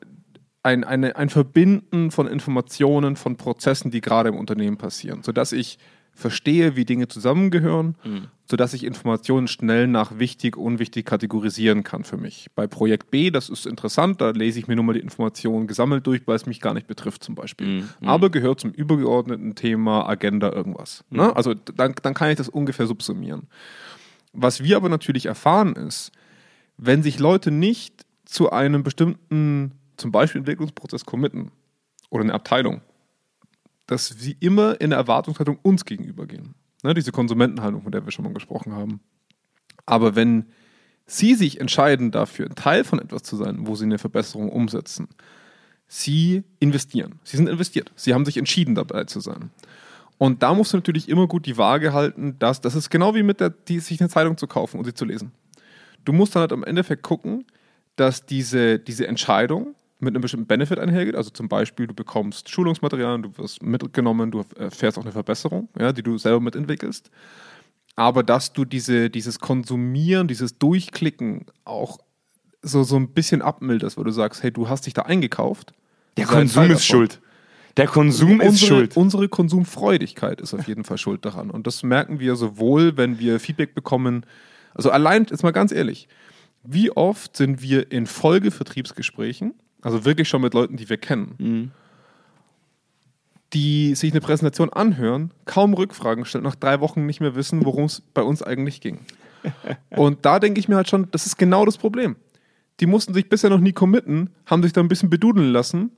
[0.63, 5.79] ein, eine, ein Verbinden von Informationen, von Prozessen, die gerade im Unternehmen passieren, sodass ich
[6.13, 7.97] verstehe, wie Dinge zusammengehören,
[8.49, 12.49] sodass ich Informationen schnell nach wichtig, unwichtig kategorisieren kann für mich.
[12.55, 16.07] Bei Projekt B, das ist interessant, da lese ich mir nur mal die Informationen gesammelt
[16.07, 17.85] durch, weil es mich gar nicht betrifft zum Beispiel.
[18.05, 21.05] Aber gehört zum übergeordneten Thema Agenda irgendwas.
[21.11, 21.35] Ne?
[21.35, 23.49] Also dann, dann kann ich das ungefähr subsumieren.
[24.33, 26.13] Was wir aber natürlich erfahren ist,
[26.77, 31.51] wenn sich Leute nicht zu einem bestimmten, zum Beispiel Entwicklungsprozess committen
[32.11, 32.81] oder eine Abteilung,
[33.91, 36.55] dass sie immer in der Erwartungshaltung uns gegenübergehen.
[36.85, 39.01] Ne, diese Konsumentenhaltung, von der wir schon mal gesprochen haben.
[39.85, 40.47] Aber wenn
[41.07, 45.09] sie sich entscheiden dafür, ein Teil von etwas zu sein, wo sie eine Verbesserung umsetzen,
[45.89, 47.19] sie investieren.
[47.25, 47.91] Sie sind investiert.
[47.97, 49.51] Sie haben sich entschieden, dabei zu sein.
[50.19, 53.25] Und da musst du natürlich immer gut die Waage halten, dass das ist genau wie
[53.25, 55.33] mit der, die, sich eine Zeitung zu kaufen und sie zu lesen.
[56.05, 57.45] Du musst dann halt im Endeffekt gucken,
[57.97, 61.15] dass diese, diese Entscheidung mit einem bestimmten Benefit einhergeht.
[61.15, 65.93] Also zum Beispiel, du bekommst Schulungsmaterialien, du wirst mitgenommen, du erfährst auch eine Verbesserung, ja,
[65.93, 67.11] die du selber mitentwickelst.
[67.97, 71.99] Aber dass du diese, dieses Konsumieren, dieses Durchklicken auch
[72.63, 75.73] so, so ein bisschen abmilderst, wo du sagst, hey, du hast dich da eingekauft.
[76.17, 77.21] Der Konsum ist schuld.
[77.77, 78.97] Der Konsum ist unsere, schuld.
[78.97, 81.51] Unsere Konsumfreudigkeit ist auf jeden Fall schuld daran.
[81.51, 84.27] Und das merken wir sowohl, wenn wir Feedback bekommen.
[84.75, 86.09] Also allein, jetzt mal ganz ehrlich,
[86.63, 91.71] wie oft sind wir in Folgevertriebsgesprächen, also wirklich schon mit Leuten, die wir kennen, Mhm.
[93.53, 97.85] die sich eine Präsentation anhören, kaum Rückfragen stellen, nach drei Wochen nicht mehr wissen, worum
[97.85, 99.01] es bei uns eigentlich ging.
[99.91, 102.17] Und da denke ich mir halt schon, das ist genau das Problem.
[102.79, 105.91] Die mussten sich bisher noch nie committen, haben sich da ein bisschen bedudeln lassen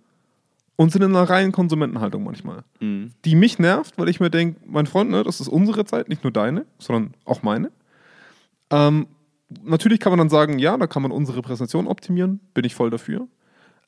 [0.77, 2.65] und sind in einer reinen Konsumentenhaltung manchmal.
[2.81, 3.11] Mhm.
[3.25, 6.25] Die mich nervt, weil ich mir denke, mein Freund, ne, das ist unsere Zeit, nicht
[6.25, 7.71] nur deine, sondern auch meine.
[8.71, 9.07] Ähm,
[9.63, 12.89] natürlich kann man dann sagen, ja, da kann man unsere Präsentation optimieren, bin ich voll
[12.91, 13.29] dafür.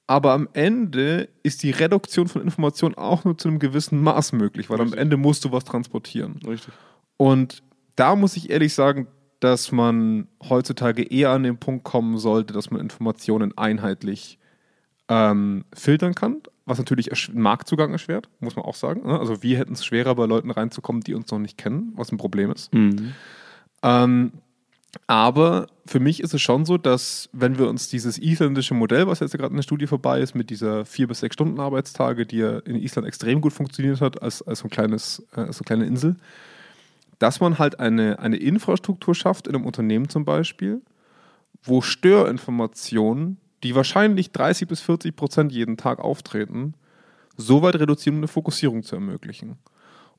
[0.06, 4.68] Aber am Ende ist die Reduktion von Informationen auch nur zu einem gewissen Maß möglich,
[4.68, 5.00] weil am Richtig.
[5.00, 6.40] Ende musst du was transportieren.
[6.46, 6.74] Richtig.
[7.16, 7.62] Und
[7.96, 9.06] da muss ich ehrlich sagen,
[9.40, 14.38] dass man heutzutage eher an den Punkt kommen sollte, dass man Informationen einheitlich
[15.08, 19.06] ähm, filtern kann, was natürlich Marktzugang erschwert, muss man auch sagen.
[19.06, 19.18] ne?
[19.18, 22.16] Also wir hätten es schwerer, bei Leuten reinzukommen, die uns noch nicht kennen, was ein
[22.16, 22.72] Problem ist.
[22.72, 23.12] Mhm.
[23.82, 24.32] Ähm,
[25.06, 29.20] aber für mich ist es schon so, dass wenn wir uns dieses isländische Modell, was
[29.20, 32.38] jetzt gerade in der Studie vorbei ist, mit dieser vier bis sechs Stunden Arbeitstage, die
[32.38, 35.64] ja in Island extrem gut funktioniert hat, als, als so, ein kleines, äh, als eine
[35.66, 36.16] kleine Insel,
[37.18, 40.82] dass man halt eine, eine Infrastruktur schafft in einem Unternehmen zum Beispiel,
[41.62, 46.74] wo Störinformationen, die wahrscheinlich 30 bis 40 Prozent jeden Tag auftreten,
[47.36, 49.58] so weit reduzieren, um eine Fokussierung zu ermöglichen.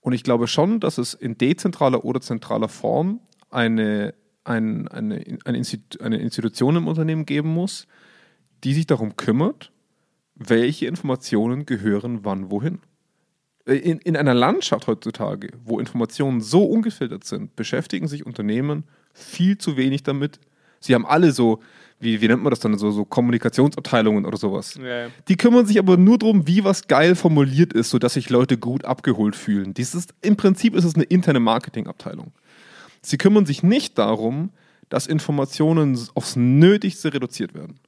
[0.01, 4.13] Und ich glaube schon, dass es in dezentraler oder zentraler Form eine,
[4.45, 7.87] ein, eine, eine, Institu eine Institution im Unternehmen geben muss,
[8.63, 9.71] die sich darum kümmert,
[10.35, 12.79] welche Informationen gehören wann wohin.
[13.65, 19.57] Äh, In, in einer Landschaft heutzutage, wo Informationen so ungefiltert sind, beschäftigen sich Unternehmen viel
[19.57, 20.39] zu wenig damit.
[20.79, 21.61] Sie haben alle so,
[21.99, 24.75] wie, wie nennt man das dann, so, so Kommunikationsabteilungen oder sowas.
[24.75, 25.07] Ja, ja.
[25.27, 28.85] Die kümmern sich aber nur darum, wie was geil formuliert ist, sodass sich Leute gut
[28.85, 29.73] abgeholt fühlen.
[29.73, 32.33] Dies ist, Im Prinzip ist es eine interne Marketingabteilung.
[33.05, 34.49] Sie kümmern sich nicht darum,
[34.89, 37.79] dass Informationen aufs Nötigste reduziert werden.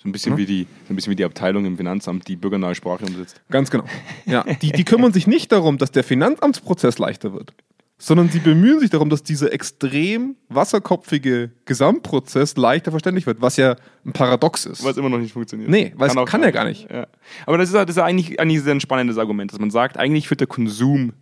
[0.00, 2.74] So ein bisschen, wie die, so ein bisschen wie die Abteilung im Finanzamt, die bürgernahe
[2.74, 3.40] Sprache umsetzt.
[3.50, 3.84] Ganz genau.
[4.26, 7.52] Ja, die, die kümmern sich nicht darum, dass der Finanzamtsprozess leichter wird,
[7.96, 13.74] sondern sie bemühen sich darum, dass dieser extrem wasserkopfige Gesamtprozess leichter verständlich wird, was ja
[14.04, 14.84] ein Paradox ist.
[14.84, 15.70] Was immer noch nicht funktioniert.
[15.70, 16.88] Nee, weil es auch kann ja gar nicht.
[16.90, 17.08] Ja.
[17.46, 20.28] Aber das ist, das ist eigentlich, eigentlich sehr ein spannendes Argument, dass man sagt, eigentlich
[20.28, 21.12] führt der Konsum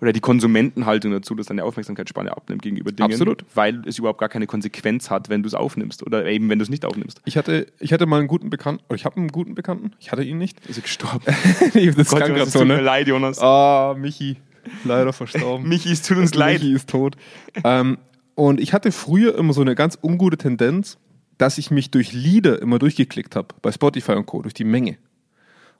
[0.00, 3.44] oder die Konsumentenhaltung dazu, dass deine Aufmerksamkeitsspanne abnimmt gegenüber Dingen, Absolut.
[3.54, 6.62] weil es überhaupt gar keine Konsequenz hat, wenn du es aufnimmst oder eben wenn du
[6.62, 7.20] es nicht aufnimmst.
[7.24, 10.12] Ich hatte, ich hatte mal einen guten Bekannten, oder ich habe einen guten Bekannten, ich
[10.12, 10.64] hatte ihn nicht.
[10.66, 11.24] Ist er gestorben?
[11.74, 12.82] Nee, das Gott, kann Jonas, so, tut mir ne?
[12.82, 13.38] leid, Jonas.
[13.40, 14.36] Ah, Michi,
[14.84, 15.68] leider verstorben.
[15.68, 16.60] Michi, es tut uns leid.
[16.60, 17.16] Michi ist tot.
[17.64, 17.98] ähm,
[18.34, 20.98] und ich hatte früher immer so eine ganz ungute Tendenz,
[21.38, 24.98] dass ich mich durch Lieder immer durchgeklickt habe, bei Spotify und Co., durch die Menge.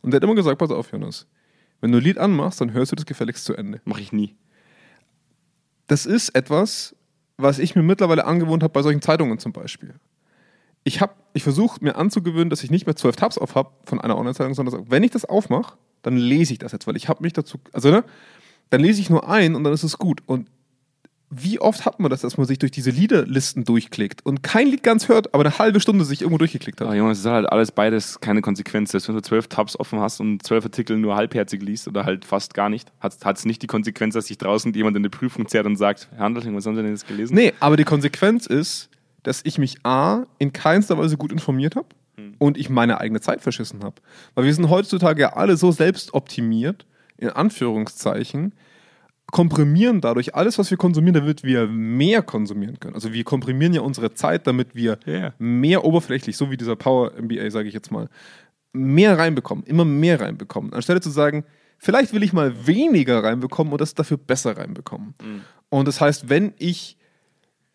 [0.03, 1.27] Und der hat immer gesagt, pass auf, Jonas,
[1.81, 3.81] wenn du ein Lied anmachst, dann hörst du das gefälligst zu Ende.
[3.85, 4.35] Mach ich nie.
[5.87, 6.97] Das ist etwas,
[7.37, 9.95] was ich mir mittlerweile angewohnt habe bei solchen Zeitungen zum Beispiel.
[10.85, 14.01] Ich, hab- ich versuche mir anzugewöhnen, dass ich nicht mehr zwölf Tabs auf habe von
[14.01, 17.23] einer Online-Zeitung, sondern wenn ich das aufmache, dann lese ich das jetzt, weil ich habe
[17.23, 18.05] mich dazu, also ne,
[18.71, 20.23] dann lese ich nur ein und dann ist es gut.
[20.27, 20.49] Und
[21.29, 24.85] wie oft hat man das, dass man sich durch diese Liederlisten durchklickt und kein Lied
[24.85, 26.89] ganz hört, aber eine halbe Stunde sich irgendwo durchgeklickt hat?
[26.89, 28.93] Ah, Jonas, es ist halt alles beides keine Konsequenz.
[28.93, 32.25] Selbst wenn du zwölf Tabs offen hast und zwölf Artikel nur halbherzig liest oder halt
[32.25, 35.49] fast gar nicht, hat es nicht die Konsequenz, dass sich draußen jemand in eine Prüfung
[35.49, 37.35] zerrt und sagt, Herr Handelting, was haben Sie denn jetzt gelesen?
[37.35, 38.89] Nee, aber die Konsequenz ist,
[39.25, 41.89] dass ich mich A, in keinster Weise gut informiert habe
[42.39, 43.97] und ich meine eigene Zeit verschissen habe.
[44.37, 46.87] Weil wir sind heutzutage ja alle so selbstoptimiert,
[47.19, 48.53] in Anführungszeichen,
[49.33, 52.95] komprimieren dadurch alles, was wir konsumieren, damit wir mehr konsumieren können.
[52.95, 55.35] Also wir komprimieren ja unsere Zeit, damit wir Ja.
[55.39, 58.09] mehr oberflächlich, so wie dieser Power MBA, sage ich jetzt mal,
[58.73, 60.73] mehr reinbekommen, immer mehr reinbekommen.
[60.73, 61.45] Anstelle zu sagen,
[61.79, 65.15] vielleicht will ich mal weniger reinbekommen und das dafür besser reinbekommen.
[65.71, 66.97] Und das heißt, wenn ich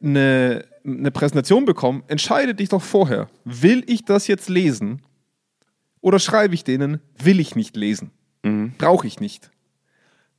[0.01, 3.29] eine, eine Präsentation bekomme, entscheide dich doch vorher.
[3.45, 5.01] Will ich das jetzt lesen?
[5.99, 8.11] Oder schreibe ich denen, will ich nicht lesen?
[8.77, 9.51] Brauche ich nicht.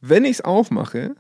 [0.03, 1.15] Wenn ich es aufmache,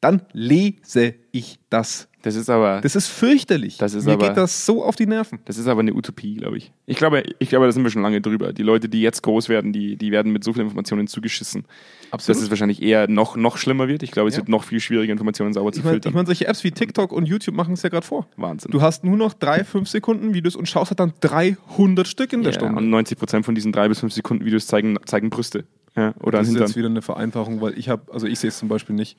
[0.00, 2.08] dann lese ich das.
[2.22, 3.78] Das ist aber, Das ist fürchterlich.
[3.78, 5.38] Das ist Mir aber- geht das so auf die Nerven.
[5.44, 6.72] das ist aber eine Utopie, glaube ich.
[6.84, 8.52] Ich glaube, ich glaube, da sind wir schon lange drüber.
[8.52, 11.66] Die Leute, die jetzt groß werden, die, die werden mit so vielen Informationen zugeschissen,
[12.10, 14.02] dass es wahrscheinlich eher noch, noch schlimmer wird.
[14.02, 14.38] Ich glaube, es Ja.
[14.38, 16.10] wird noch viel schwieriger, Informationen sauber zu Ich meine, filtern.
[16.10, 18.26] ich mein, solche Apps wie TikTok und YouTube machen es ja gerade vor.
[18.36, 18.72] Wahnsinn.
[18.72, 22.42] Du hast nur noch drei, fünf Sekunden Videos und schaust halt dann 300 Stück in
[22.42, 22.76] der ja, Stunde.
[22.78, 25.64] und 90 Prozent von diesen drei bis fünf Sekunden Videos zeigen, zeigen Brüste.
[25.96, 26.68] Ja, oder das ist Hintern.
[26.68, 29.16] jetzt wieder eine Vereinfachung, weil ich habe, also ich sehe es zum Beispiel nicht.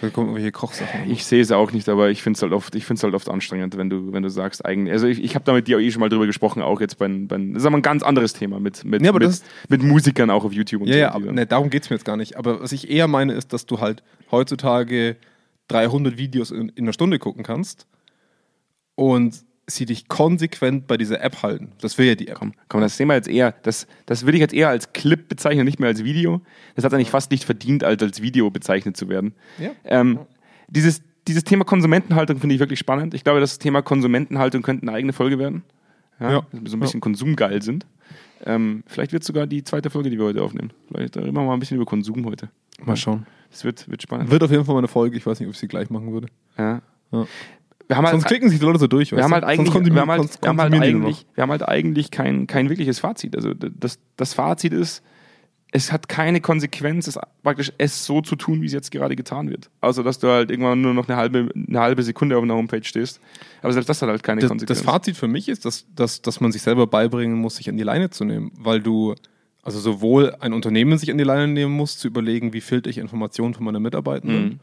[0.00, 1.10] Da kommen irgendwelche Kochsachen.
[1.10, 3.78] Ich sehe es auch nicht, aber ich finde es halt oft, ich halt oft anstrengend,
[3.78, 4.92] wenn du, wenn du sagst, eigentlich.
[4.92, 6.98] Also ich, ich habe da mit dir auch eh schon mal drüber gesprochen, auch jetzt
[6.98, 10.28] bei, bei das ist aber ein ganz anderes Thema mit, mit, Ja, mit, mit Musikern
[10.28, 10.98] auch auf YouTube und ja, so.
[11.00, 12.36] ja, aber, ne, darum geht es mir jetzt gar nicht.
[12.36, 15.16] Aber was ich eher meine, ist, dass du halt heutzutage
[15.68, 17.86] 300 Videos in, in einer Stunde gucken kannst
[18.96, 21.72] und sie dich konsequent bei dieser App halten.
[21.80, 22.36] Das will ja die App.
[22.38, 25.64] Komm, komm, das wir jetzt eher, das, das würde ich jetzt eher als Clip bezeichnen,
[25.64, 26.40] nicht mehr als Video.
[26.76, 29.34] Das hat eigentlich fast nicht verdient, als als Video bezeichnet zu werden.
[29.58, 29.70] Ja.
[29.84, 30.20] Ähm,
[30.68, 33.14] dieses, dieses Thema Konsumentenhaltung finde ich wirklich spannend.
[33.14, 35.64] Ich glaube, das Thema Konsumentenhaltung könnte eine eigene Folge werden.
[36.20, 36.46] Ja, Ja.
[36.52, 37.86] dass wir so ein bisschen konsumgeil sind.
[38.44, 40.70] Ähm, vielleicht wird es sogar die zweite Folge, die wir heute aufnehmen.
[40.88, 42.50] Vielleicht reden wir mal ein bisschen über Konsum heute.
[42.84, 43.26] Mal schauen.
[43.50, 44.30] Das wird, wird spannend.
[44.30, 45.16] Wird auf jeden Fall mal eine Folge.
[45.16, 46.28] Ich weiß nicht, ob ich sie gleich machen würde.
[46.56, 46.80] ja.
[47.12, 47.26] Ja.
[47.88, 49.12] Wir haben halt, Sonst klicken sich die Leute so durch.
[49.12, 51.68] wir haben halt eigentlich, Sonst wir haben halt, wir haben halt eigentlich, wir haben halt
[51.68, 53.36] eigentlich kein, kein wirkliches Fazit.
[53.36, 55.02] Also das, das Fazit ist,
[55.72, 59.50] es hat keine Konsequenz, es praktisch es so zu tun, wie es jetzt gerade getan
[59.50, 59.70] wird.
[59.82, 62.82] Außer dass du halt irgendwann nur noch eine halbe, eine halbe Sekunde auf einer Homepage
[62.82, 63.20] stehst.
[63.62, 64.78] Aber selbst das hat halt keine das, Konsequenz.
[64.78, 67.76] das Fazit für mich ist, dass, dass, dass man sich selber beibringen muss, sich an
[67.76, 69.14] die Leine zu nehmen, weil du,
[69.62, 72.98] also sowohl ein Unternehmen sich an die Leine nehmen muss, zu überlegen, wie filter ich
[72.98, 74.60] Informationen von meinen Mitarbeitenden Mhm.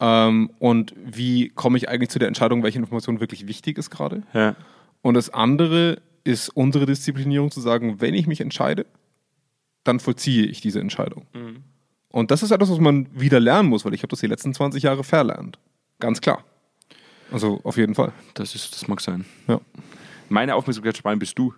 [0.00, 4.22] Ähm, und wie komme ich eigentlich zu der Entscheidung, welche Information wirklich wichtig ist gerade.
[4.34, 4.56] ja.
[5.02, 8.84] Und das andere ist unsere Disziplinierung zu sagen, wenn ich mich entscheide,
[9.84, 11.26] dann vollziehe ich diese Entscheidung.
[11.32, 11.64] Mhm.
[12.10, 14.52] Und das ist etwas, was man wieder lernen muss, weil ich habe das die letzten
[14.52, 15.58] 20 Jahre verlernt.
[16.00, 16.44] Ganz klar.
[17.30, 18.12] Also auf jeden Fall.
[18.34, 19.24] Das, ist, das mag sein.
[19.46, 19.60] Ja.
[20.28, 21.54] Meine Aufmerksamkeitsspanne bist du.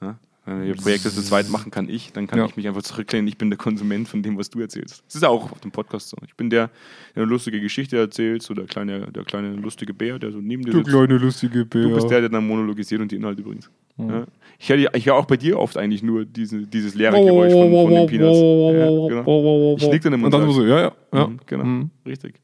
[0.00, 0.18] Ja?
[0.48, 2.46] Wenn wir Projekte zu zweit machen kann ich, dann kann Ja.
[2.46, 3.28] ich mich einfach zurücklehnen.
[3.28, 5.02] Ich bin der Konsument von dem, was du erzählst.
[5.06, 6.16] Das ist auch auf dem Podcast so.
[6.26, 6.70] Ich bin der,
[7.14, 10.64] der eine lustige Geschichte erzählt, so der kleine, der kleine lustige Bär, der so neben
[10.64, 10.88] dir sitzt.
[10.90, 11.82] lustige Bär.
[11.82, 13.70] Du bist der, der dann monologisiert und die Inhalte bringt.
[13.98, 14.24] Ja.
[14.60, 17.70] Ich höre ich hör auch bei dir oft eigentlich nur diese, dieses leere Geräusch von,
[17.70, 18.38] von den Peanuts.
[18.38, 19.76] Ja, genau.
[19.76, 20.92] Ich lieg dann im Und dann so, ja, ja.
[21.12, 21.26] ja.
[21.26, 21.90] Mhm, genau, Mhm.
[22.06, 22.34] richtig.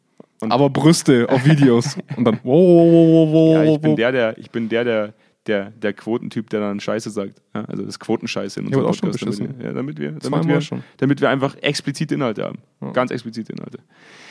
[0.41, 1.97] Und Aber Brüste auf Videos.
[2.17, 5.15] Und dann, wow, wow, wow, wow, ja, ich bin der, der, ich bin der, der,
[5.47, 7.43] der, der Quotentyp, der dann Scheiße sagt.
[7.55, 9.41] Ja, also das Quotenscheiße in Ja, unserem schon Podcast.
[9.41, 10.83] Damit wir, ja, damit wir, damit wir, schon.
[10.99, 12.59] damit wir einfach explizite Inhalte haben.
[12.95, 13.79] Ganz explizite Inhalte.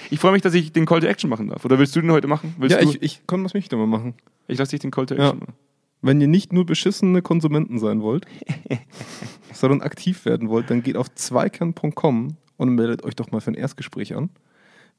[0.10, 1.64] Ich freue mich, dass ich den Call to Action machen darf.
[1.66, 2.56] Oder willst du den heute machen?
[2.58, 2.90] Willst Ja, du?
[2.90, 4.16] ich, ich kann das mich mal machen.
[4.48, 5.26] ich lasse dich den Call to Ja.
[5.26, 5.54] Action machen.
[6.02, 8.26] Wenn ihr nicht nur beschissene Konsumenten sein wollt,
[9.54, 13.56] sondern aktiv werden wollt, dann geht auf zweikern.com und meldet euch doch mal für ein
[13.56, 14.30] Erstgespräch an.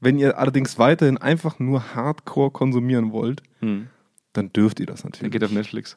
[0.01, 3.89] Wenn ihr allerdings weiterhin einfach nur Hardcore konsumieren wollt, Hm.
[4.33, 5.31] dann dürft ihr das natürlich.
[5.33, 5.97] geht auf Netflix.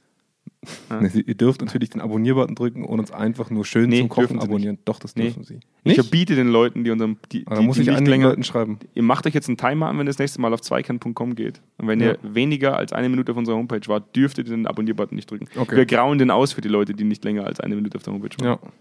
[1.00, 4.40] Nee, ihr dürft natürlich den Abonnierbutton drücken und uns einfach nur schön Nee, zum Kochen
[4.40, 4.80] abonnieren.
[4.86, 5.24] Doch, das Nee.
[5.26, 5.60] dürfen sie.
[5.84, 8.80] Ich verbiete den Leuten, die unserem, die, die, muss die ich nicht länger, Leuten schreiben.
[8.96, 11.62] ihr macht euch jetzt einen Timer an, wenn ihr das nächste Mal auf zweikern.com geht.
[11.78, 12.08] Und wenn Ja.
[12.14, 15.48] ihr weniger als eine Minute auf unserer Homepage wart, dürft ihr den Abonnierbutton nicht drücken.
[15.56, 15.76] Okay.
[15.78, 18.14] Wir grauen den aus für die Leute, die nicht länger als eine Minute auf der
[18.14, 18.58] Homepage waren.
[18.62, 18.72] Ja,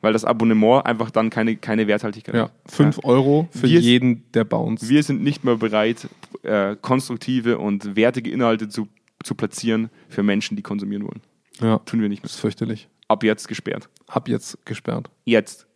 [0.00, 2.42] Weil das Abonnement einfach dann keine, keine Werthaltigkeit ja.
[2.44, 2.52] hat.
[2.66, 4.88] 5 Euro für Wir- jeden, der bei uns.
[4.88, 6.08] Wir sind nicht mehr bereit,
[6.42, 8.88] äh, konstruktive und wertige Inhalte zu,
[9.26, 11.20] zu platzieren für Menschen, die konsumieren wollen.
[11.60, 12.28] ja, Tun wir nicht mehr.
[12.28, 12.88] das ist fürchterlich.
[13.08, 13.88] Ab jetzt gesperrt.
[14.06, 15.10] Ab jetzt gesperrt.
[15.24, 15.66] Jetzt.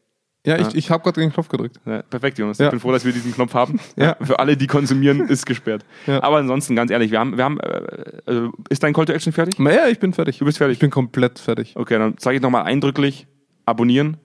[0.47, 0.69] Ja, Ja.
[0.69, 1.79] ich, ich habe gerade den Knopf gedrückt.
[1.85, 2.57] Ja, perfekt, Jonas.
[2.59, 2.67] Ja.
[2.67, 3.79] Ich bin froh, dass wir diesen Knopf haben.
[3.97, 4.17] Ja.
[4.23, 5.85] Für alle, die konsumieren, ist gesperrt.
[6.07, 9.33] Aber ansonsten, ganz ehrlich, wir haben, wir haben äh, also ist dein Call to Action
[9.35, 9.59] fertig?
[9.59, 10.39] Ja, ich bin fertig.
[10.39, 10.75] Du bist fertig.
[10.77, 11.75] Ich bin komplett fertig.
[11.77, 13.27] Okay, dann sage ich nochmal eindrücklich:
[13.67, 14.17] abonnieren,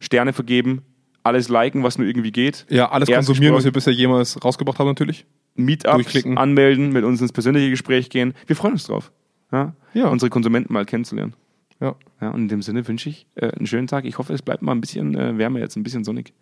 [0.00, 0.82] Sterne vergeben,
[1.22, 2.64] alles liken, was nur irgendwie geht.
[2.70, 3.26] Ja, alles Erstgespräch.
[3.26, 5.26] konsumieren, was wir bisher jemals rausgebracht haben, natürlich.
[5.58, 6.38] Meetups Durchklicken.
[6.38, 8.34] anmelden, mit uns ins persönliche Gespräch gehen.
[8.46, 9.12] Wir freuen uns drauf,
[9.52, 9.74] ja?
[9.94, 10.08] Ja.
[10.08, 11.34] unsere Konsumenten mal kennenzulernen.
[11.80, 11.94] Ja.
[12.20, 14.04] Ja, und in dem Sinne wünsche ich äh, einen schönen Tag.
[14.04, 16.32] Ich hoffe, es bleibt mal ein bisschen äh, wärmer jetzt, ein bisschen sonnig.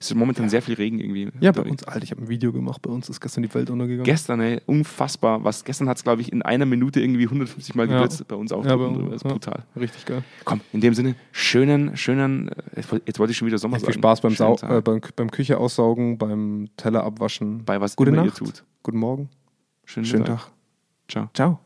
[0.00, 1.28] Es ist momentan sehr viel Regen irgendwie.
[1.40, 3.70] Ja, bei uns, Alter, ich habe ein Video gemacht, bei uns ist gestern die Welt
[3.70, 4.04] untergegangen.
[4.04, 5.42] Gestern, ey, unfassbar.
[5.44, 7.94] Was gestern hat es, glaube ich, in einer Minute irgendwie 150 Mal Ja.
[8.00, 8.26] geblitzt.
[8.28, 8.64] Bei uns auch.
[8.64, 9.30] Ja, bei uns, Das ist ja.
[9.30, 9.64] brutal.
[9.78, 10.22] Richtig geil.
[10.44, 13.76] Komm, in dem Sinne, schönen, schönen, äh, jetzt woll- jetzt wollte ich schon wieder Sommer
[13.78, 13.98] Viel sagen.
[13.98, 17.64] Spaß beim, Sau äh, beim, beim Küche aussaugen, beim Teller abwaschen.
[17.64, 18.40] bei was Gute immer Nacht.
[18.40, 18.64] ihr tut.
[18.82, 19.28] Guten Morgen.
[19.84, 20.38] Schönen, Schönen Tag.
[20.40, 20.50] Tag.
[21.08, 21.30] Ciao.
[21.34, 21.65] Ciao.